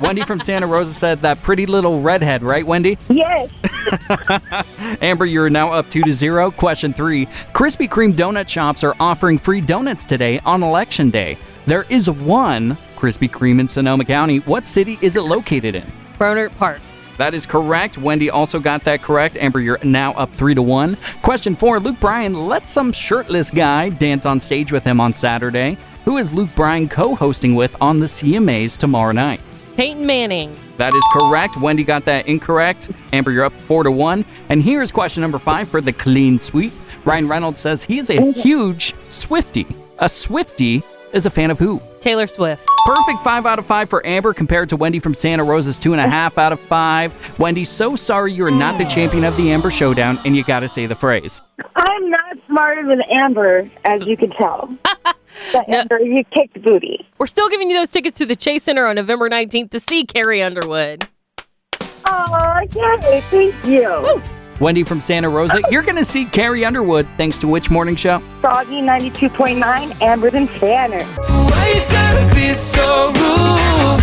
Wendy 0.00 0.22
from 0.22 0.40
Santa 0.40 0.66
Rosa 0.66 0.92
said 0.92 1.20
that 1.20 1.40
pretty 1.44 1.64
little 1.64 2.00
redhead, 2.00 2.42
right, 2.42 2.66
Wendy? 2.66 2.98
Yes. 3.08 3.48
Amber, 5.00 5.26
you're 5.26 5.48
now 5.48 5.70
up 5.70 5.90
two 5.90 6.02
to 6.02 6.12
zero. 6.12 6.50
Question 6.50 6.92
three. 6.92 7.26
Krispy 7.54 7.88
Kreme 7.88 8.14
donut 8.14 8.48
shops 8.48 8.82
are 8.82 8.96
offering 8.98 9.38
free 9.38 9.60
donuts 9.60 10.04
today 10.04 10.40
on 10.40 10.64
Election 10.64 11.10
Day. 11.10 11.38
There 11.66 11.86
is 11.88 12.10
one 12.10 12.76
Krispy 12.96 13.30
Kreme 13.30 13.60
in 13.60 13.68
Sonoma 13.68 14.04
County. 14.04 14.38
What 14.40 14.66
city 14.66 14.98
is 15.00 15.14
it 15.14 15.22
located 15.22 15.76
in? 15.76 15.99
Rohnert 16.20 16.54
Park. 16.58 16.80
That 17.16 17.34
is 17.34 17.44
correct. 17.44 17.98
Wendy 17.98 18.30
also 18.30 18.60
got 18.60 18.84
that 18.84 19.02
correct. 19.02 19.36
Amber, 19.36 19.60
you're 19.60 19.78
now 19.82 20.12
up 20.12 20.32
three 20.34 20.54
to 20.54 20.62
one. 20.62 20.96
Question 21.22 21.56
four 21.56 21.80
Luke 21.80 21.98
Bryan 22.00 22.46
let 22.46 22.68
some 22.68 22.92
shirtless 22.92 23.50
guy 23.50 23.88
dance 23.88 24.26
on 24.26 24.38
stage 24.38 24.70
with 24.70 24.84
him 24.84 25.00
on 25.00 25.12
Saturday. 25.12 25.76
Who 26.04 26.18
is 26.18 26.32
Luke 26.32 26.50
Bryan 26.54 26.88
co 26.88 27.14
hosting 27.14 27.54
with 27.54 27.74
on 27.80 28.00
the 28.00 28.06
CMAs 28.06 28.76
tomorrow 28.76 29.12
night? 29.12 29.40
Peyton 29.76 30.04
Manning. 30.04 30.54
That 30.76 30.94
is 30.94 31.02
correct. 31.12 31.56
Wendy 31.58 31.84
got 31.84 32.04
that 32.04 32.26
incorrect. 32.26 32.90
Amber, 33.12 33.30
you're 33.30 33.44
up 33.44 33.52
four 33.52 33.82
to 33.82 33.90
one. 33.90 34.24
And 34.48 34.62
here's 34.62 34.92
question 34.92 35.20
number 35.22 35.38
five 35.38 35.68
for 35.68 35.80
the 35.80 35.92
clean 35.92 36.38
sweep. 36.38 36.72
Ryan 37.04 37.28
Reynolds 37.28 37.60
says 37.60 37.82
he's 37.82 38.10
a 38.10 38.32
huge 38.32 38.94
Swifty. 39.08 39.66
A 39.98 40.08
Swifty 40.08 40.82
is 41.12 41.26
a 41.26 41.30
fan 41.30 41.50
of 41.50 41.58
who? 41.58 41.80
Taylor 42.00 42.26
Swift. 42.26 42.66
perfect 42.86 43.22
five 43.22 43.46
out 43.46 43.58
of 43.58 43.66
five 43.66 43.88
for 43.90 44.04
Amber 44.06 44.32
compared 44.32 44.68
to 44.70 44.76
Wendy 44.76 44.98
from 44.98 45.14
Santa 45.14 45.44
Rosa's 45.44 45.78
two 45.78 45.92
and 45.92 46.00
a 46.00 46.08
half 46.08 46.38
out 46.38 46.52
of 46.52 46.60
five. 46.60 47.38
Wendy, 47.38 47.64
so 47.64 47.94
sorry 47.96 48.32
you 48.32 48.44
are 48.44 48.50
not 48.50 48.78
the 48.78 48.84
champion 48.84 49.24
of 49.24 49.36
the 49.36 49.50
Amber 49.52 49.70
Showdown, 49.70 50.18
and 50.24 50.36
you 50.36 50.42
got 50.44 50.60
to 50.60 50.68
say 50.68 50.86
the 50.86 50.94
phrase. 50.94 51.42
I'm 51.76 52.10
not 52.10 52.36
smarter 52.46 52.86
than 52.88 53.02
Amber, 53.10 53.70
as 53.84 54.02
you 54.06 54.16
can 54.16 54.30
tell. 54.30 54.74
but 55.52 55.68
Amber, 55.68 56.00
you 56.00 56.24
kicked 56.34 56.60
booty. 56.62 57.06
We're 57.18 57.26
still 57.26 57.48
giving 57.48 57.70
you 57.70 57.76
those 57.76 57.90
tickets 57.90 58.18
to 58.18 58.26
the 58.26 58.36
Chase 58.36 58.64
Center 58.64 58.86
on 58.86 58.96
November 58.96 59.28
19th 59.28 59.70
to 59.70 59.80
see 59.80 60.04
Carrie 60.04 60.42
Underwood. 60.42 61.08
Oh, 62.06 62.60
yay! 62.74 63.20
Thank 63.20 63.64
you. 63.64 64.22
Wendy 64.60 64.82
from 64.82 65.00
Santa 65.00 65.30
Rosa, 65.30 65.62
you're 65.70 65.82
going 65.82 65.96
to 65.96 66.04
see 66.04 66.26
Carrie 66.26 66.66
Underwood 66.66 67.08
thanks 67.16 67.38
to 67.38 67.48
which 67.48 67.70
morning 67.70 67.96
show? 67.96 68.18
Froggy 68.42 68.82
92.9, 68.82 70.02
Amber 70.02 70.28
and 70.28 70.50
Tanner. 70.50 71.02
Why 71.02 71.72
you 71.74 71.90
gotta 71.90 72.34
be 72.34 72.52
so 72.52 73.06
rude? 73.06 74.00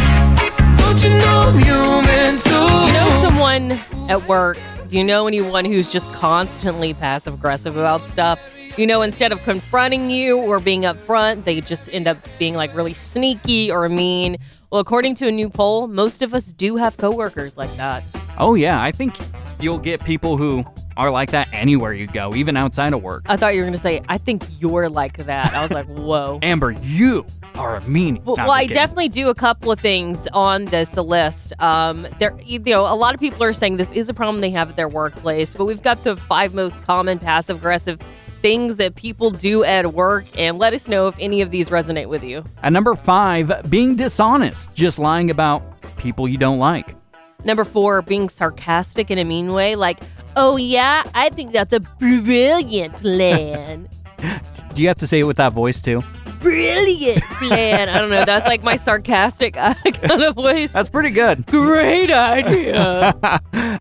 Don't 0.79 1.03
you 1.03 1.09
know 1.19 1.53
I'm 1.53 1.59
human 1.59 2.37
too? 2.39 2.49
Do 2.49 2.87
you 2.87 2.93
know 2.93 3.19
someone 3.21 3.71
at 4.09 4.27
work? 4.27 4.57
Do 4.89 4.97
you 4.97 5.03
know 5.03 5.27
anyone 5.27 5.63
who's 5.63 5.91
just 5.91 6.11
constantly 6.11 6.95
passive 6.95 7.35
aggressive 7.35 7.77
about 7.77 8.07
stuff? 8.07 8.39
You 8.79 8.87
know, 8.87 9.03
instead 9.03 9.31
of 9.31 9.43
confronting 9.43 10.09
you 10.09 10.37
or 10.39 10.59
being 10.59 10.81
upfront, 10.83 11.43
they 11.43 11.61
just 11.61 11.87
end 11.93 12.07
up 12.07 12.17
being 12.39 12.55
like 12.55 12.75
really 12.75 12.95
sneaky 12.95 13.71
or 13.71 13.87
mean. 13.89 14.37
Well, 14.71 14.81
according 14.81 15.15
to 15.15 15.27
a 15.27 15.31
new 15.31 15.51
poll, 15.51 15.87
most 15.87 16.23
of 16.23 16.33
us 16.33 16.51
do 16.51 16.77
have 16.77 16.97
coworkers 16.97 17.57
like 17.57 17.75
that. 17.77 18.03
Oh, 18.37 18.55
yeah. 18.55 18.81
I 18.81 18.91
think 18.91 19.15
you'll 19.59 19.79
get 19.79 20.03
people 20.03 20.37
who 20.37 20.63
are 20.95 21.11
like 21.11 21.29
that 21.31 21.47
anywhere 21.53 21.93
you 21.93 22.07
go, 22.07 22.33
even 22.35 22.57
outside 22.57 22.91
of 22.93 23.03
work. 23.03 23.23
I 23.27 23.37
thought 23.37 23.53
you 23.53 23.59
were 23.59 23.65
going 23.65 23.73
to 23.73 23.79
say, 23.79 24.01
I 24.09 24.17
think 24.17 24.43
you're 24.59 24.89
like 24.89 25.17
that. 25.17 25.53
I 25.53 25.61
was 25.61 25.69
like, 25.71 25.85
whoa. 25.87 26.39
Amber, 26.41 26.71
you 26.71 27.25
are 27.55 27.75
a 27.77 27.81
meanie. 27.81 28.23
Well, 28.23 28.35
No, 28.35 28.43
well, 28.45 28.51
I 28.51 28.61
kidding. 28.63 28.75
definitely 28.75 29.09
do 29.09 29.29
a 29.29 29.35
couple 29.35 29.71
of 29.71 29.79
things 29.79 30.27
on 30.33 30.65
this 30.65 30.95
list. 30.97 31.53
Um, 31.59 32.07
there, 32.19 32.35
you 32.43 32.57
know, 32.59 32.81
a 32.91 32.95
lot 32.95 33.13
of 33.13 33.19
people 33.19 33.43
are 33.43 33.53
saying 33.53 33.77
this 33.77 33.91
is 33.91 34.09
a 34.09 34.13
problem 34.13 34.41
they 34.41 34.49
have 34.51 34.69
at 34.71 34.75
their 34.75 34.87
workplace, 34.89 35.53
but 35.55 35.65
we've 35.65 35.83
got 35.83 36.03
the 36.03 36.15
five 36.15 36.53
most 36.55 36.81
common 36.83 37.19
passive 37.19 37.57
aggressive 37.57 38.01
things 38.41 38.77
that 38.77 38.93
people 38.95 39.31
do 39.31 39.63
at 39.63 39.93
work, 39.93 40.23
and 40.37 40.59
let 40.59 40.71
us 40.73 40.87
know 40.87 41.07
if 41.07 41.15
any 41.19 41.41
of 41.41 41.49
these 41.49 41.69
resonate 41.69 42.07
with 42.07 42.23
you. 42.23 42.43
At 42.61 42.71
number 42.71 42.93
five, 42.93 43.67
being 43.69 43.95
dishonest, 43.95 44.71
just 44.75 44.99
lying 44.99 45.31
about 45.31 45.63
people 45.97 46.27
you 46.27 46.37
don't 46.37 46.59
like. 46.59 46.95
Number 47.43 47.63
four, 47.63 48.01
being 48.01 48.29
sarcastic 48.29 49.11
in 49.11 49.17
a 49.17 49.23
mean 49.23 49.53
way, 49.53 49.75
like, 49.75 49.99
"Oh 50.35 50.57
yeah, 50.57 51.03
I 51.13 51.29
think 51.29 51.51
that's 51.51 51.73
a 51.73 51.79
brilliant 51.79 52.93
plan." 53.01 53.89
Do 54.73 54.81
you 54.81 54.87
have 54.87 54.97
to 54.97 55.07
say 55.07 55.19
it 55.19 55.23
with 55.23 55.37
that 55.37 55.53
voice 55.53 55.81
too? 55.81 56.03
brilliant 56.39 57.23
plan. 57.23 57.89
I 57.89 57.99
don't 57.99 58.09
know. 58.09 58.25
That's 58.25 58.47
like 58.47 58.63
my 58.63 58.75
sarcastic 58.75 59.57
uh, 59.57 59.73
kind 59.93 60.23
of 60.23 60.35
voice. 60.35 60.71
That's 60.71 60.89
pretty 60.89 61.11
good. 61.11 61.45
Great 61.47 62.11
idea. 62.11 63.15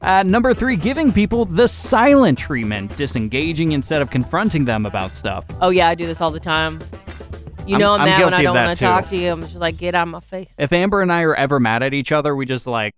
At 0.02 0.26
number 0.26 0.54
three, 0.54 0.76
giving 0.76 1.12
people 1.12 1.44
the 1.44 1.68
silent 1.68 2.38
treatment, 2.38 2.96
disengaging 2.96 3.72
instead 3.72 4.02
of 4.02 4.10
confronting 4.10 4.64
them 4.64 4.86
about 4.86 5.14
stuff. 5.14 5.44
Oh 5.60 5.70
yeah, 5.70 5.88
I 5.88 5.94
do 5.94 6.06
this 6.06 6.20
all 6.20 6.30
the 6.30 6.40
time. 6.40 6.80
You 7.66 7.78
know 7.78 7.94
I'm, 7.94 8.02
I'm 8.02 8.06
mad 8.06 8.24
when 8.24 8.34
I 8.34 8.42
don't 8.42 8.54
want 8.54 8.78
to 8.78 8.84
talk 8.84 9.06
to 9.06 9.16
you. 9.16 9.32
I'm 9.32 9.42
just 9.42 9.56
like, 9.56 9.76
get 9.76 9.94
out 9.96 10.06
of 10.06 10.12
my 10.12 10.20
face. 10.20 10.54
If 10.56 10.72
Amber 10.72 11.02
and 11.02 11.12
I 11.12 11.22
are 11.22 11.34
ever 11.34 11.58
mad 11.58 11.82
at 11.82 11.94
each 11.94 12.12
other, 12.12 12.34
we 12.34 12.46
just 12.46 12.66
like 12.66 12.94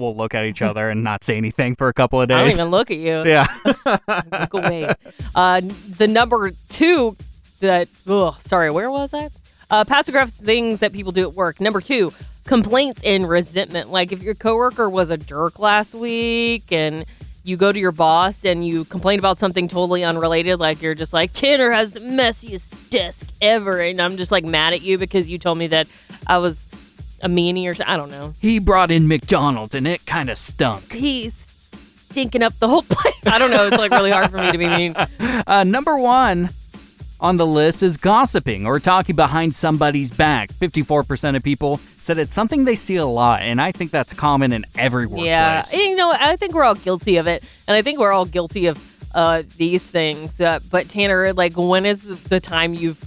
we'll 0.00 0.16
look 0.16 0.34
at 0.34 0.44
each 0.44 0.62
other 0.62 0.88
and 0.90 1.04
not 1.04 1.22
say 1.22 1.36
anything 1.36 1.76
for 1.76 1.88
a 1.88 1.92
couple 1.92 2.20
of 2.20 2.28
days. 2.28 2.36
I 2.36 2.42
don't 2.42 2.52
even 2.52 2.70
look 2.70 2.90
at 2.90 2.98
you. 2.98 3.22
Yeah. 3.30 3.46
look 4.32 4.54
away. 4.54 4.92
Uh, 5.34 5.60
the 5.60 6.08
number 6.08 6.50
two 6.68 7.16
that, 7.60 7.88
oh, 8.06 8.36
sorry, 8.46 8.70
where 8.70 8.90
was 8.90 9.14
I? 9.14 9.30
Uh, 9.70 9.84
aggressive 9.88 10.44
things 10.44 10.80
that 10.80 10.92
people 10.92 11.12
do 11.12 11.28
at 11.28 11.34
work. 11.34 11.60
Number 11.60 11.80
two, 11.80 12.12
complaints 12.44 13.00
and 13.04 13.28
resentment. 13.28 13.90
Like 13.90 14.10
if 14.10 14.22
your 14.22 14.34
coworker 14.34 14.90
was 14.90 15.10
a 15.10 15.16
jerk 15.16 15.58
last 15.58 15.94
week 15.94 16.72
and 16.72 17.04
you 17.44 17.56
go 17.56 17.70
to 17.70 17.78
your 17.78 17.92
boss 17.92 18.44
and 18.44 18.66
you 18.66 18.84
complain 18.84 19.18
about 19.18 19.38
something 19.38 19.68
totally 19.68 20.02
unrelated, 20.02 20.58
like 20.58 20.82
you're 20.82 20.94
just 20.94 21.12
like, 21.12 21.32
Tanner 21.32 21.70
has 21.70 21.92
the 21.92 22.00
messiest 22.00 22.90
desk 22.90 23.28
ever. 23.40 23.80
And 23.80 24.00
I'm 24.00 24.16
just 24.16 24.32
like 24.32 24.44
mad 24.44 24.72
at 24.72 24.82
you 24.82 24.98
because 24.98 25.30
you 25.30 25.38
told 25.38 25.58
me 25.58 25.68
that 25.68 25.86
I 26.26 26.38
was 26.38 26.69
a 27.22 27.28
meanie 27.28 27.68
or 27.68 27.74
something. 27.74 27.92
I 27.92 27.96
don't 27.96 28.10
know. 28.10 28.32
he 28.40 28.58
brought 28.58 28.90
in 28.90 29.06
McDonald's 29.08 29.74
and 29.74 29.86
it 29.86 30.06
kind 30.06 30.30
of 30.30 30.38
stunk. 30.38 30.92
He's 30.92 31.34
stinking 32.10 32.42
up 32.42 32.54
the 32.58 32.68
whole 32.68 32.82
place. 32.82 33.14
I 33.26 33.38
don't 33.38 33.50
know. 33.50 33.66
It's 33.66 33.76
like 33.78 33.90
really 33.92 34.10
hard 34.10 34.30
for 34.30 34.38
me 34.38 34.50
to 34.52 34.58
be 34.58 34.68
mean. 34.68 34.94
Uh, 35.46 35.64
number 35.64 35.96
one 35.96 36.48
on 37.20 37.36
the 37.36 37.46
list 37.46 37.82
is 37.82 37.96
gossiping 37.96 38.66
or 38.66 38.78
talking 38.80 39.16
behind 39.16 39.54
somebody's 39.54 40.10
back. 40.12 40.48
54% 40.50 41.36
of 41.36 41.42
people 41.42 41.78
said 41.96 42.18
it's 42.18 42.32
something 42.32 42.64
they 42.64 42.74
see 42.74 42.96
a 42.96 43.06
lot, 43.06 43.40
and 43.42 43.60
I 43.60 43.72
think 43.72 43.90
that's 43.90 44.12
common 44.14 44.52
in 44.52 44.64
every 44.76 45.06
workplace. 45.06 45.26
Yeah, 45.26 45.62
you 45.72 45.96
know, 45.96 46.12
I 46.12 46.36
think 46.36 46.54
we're 46.54 46.64
all 46.64 46.74
guilty 46.74 47.16
of 47.16 47.26
it, 47.26 47.44
and 47.68 47.76
I 47.76 47.82
think 47.82 47.98
we're 47.98 48.12
all 48.12 48.26
guilty 48.26 48.66
of 48.66 48.78
uh, 49.14 49.42
these 49.56 49.86
things. 49.86 50.40
Uh, 50.40 50.60
but 50.70 50.88
Tanner, 50.88 51.32
like, 51.32 51.54
when 51.56 51.84
is 51.84 52.22
the 52.24 52.40
time 52.40 52.74
you've 52.74 52.98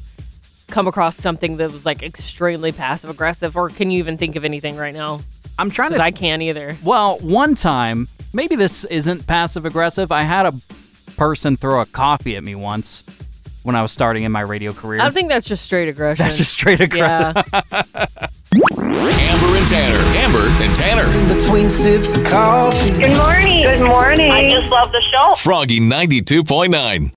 come 0.74 0.88
across 0.88 1.16
something 1.16 1.58
that 1.58 1.72
was 1.72 1.86
like 1.86 2.02
extremely 2.02 2.72
passive 2.72 3.10
aggressive, 3.12 3.56
or 3.56 3.70
can 3.70 3.92
you 3.92 4.00
even 4.00 4.18
think 4.18 4.36
of 4.36 4.44
anything 4.44 4.76
right 4.76 4.94
now? 4.94 5.20
I'm 5.60 5.70
trying 5.70 5.92
to. 5.92 6.02
I 6.02 6.10
can't 6.10 6.42
either. 6.42 6.76
Well, 6.84 7.20
one 7.20 7.54
time, 7.54 8.08
maybe 8.34 8.56
this 8.56 8.84
isn't 8.86 9.28
passive 9.28 9.66
aggressive. 9.68 10.12
I 10.12 10.24
had 10.24 10.48
a 10.48 10.54
person 11.16 11.56
throw 11.56 11.80
a 11.80 11.86
coffee 11.86 12.36
at 12.36 12.44
me 12.44 12.56
once 12.56 13.04
when 13.62 13.76
I 13.76 13.84
was 13.84 13.92
starting 13.92 14.24
in 14.24 14.32
my 14.32 14.42
radio 14.42 14.74
career. 14.74 15.00
I 15.02 15.12
think 15.12 15.30
that's 15.30 15.48
just 15.48 15.64
straight 15.64 15.90
aggression. 15.90 16.24
That's 16.24 16.38
just 16.38 16.54
straight 16.54 16.80
aggression. 16.80 17.44
Yeah. 17.54 17.84
Amber 18.80 19.58
and 19.58 19.68
Tanner. 19.70 20.00
Amber 20.18 20.48
and 20.64 20.76
Tanner. 20.76 21.34
Between 21.36 21.70
sips 21.70 22.18
of 22.18 22.26
coffee. 22.26 23.00
Good 23.00 23.16
morning. 23.16 23.62
Good 23.62 23.86
morning. 23.86 24.32
I 24.32 24.50
just 24.50 24.72
love 24.72 24.92
the 24.92 25.02
show. 25.02 25.36
Froggy 25.38 25.80
92.9. 25.80 27.12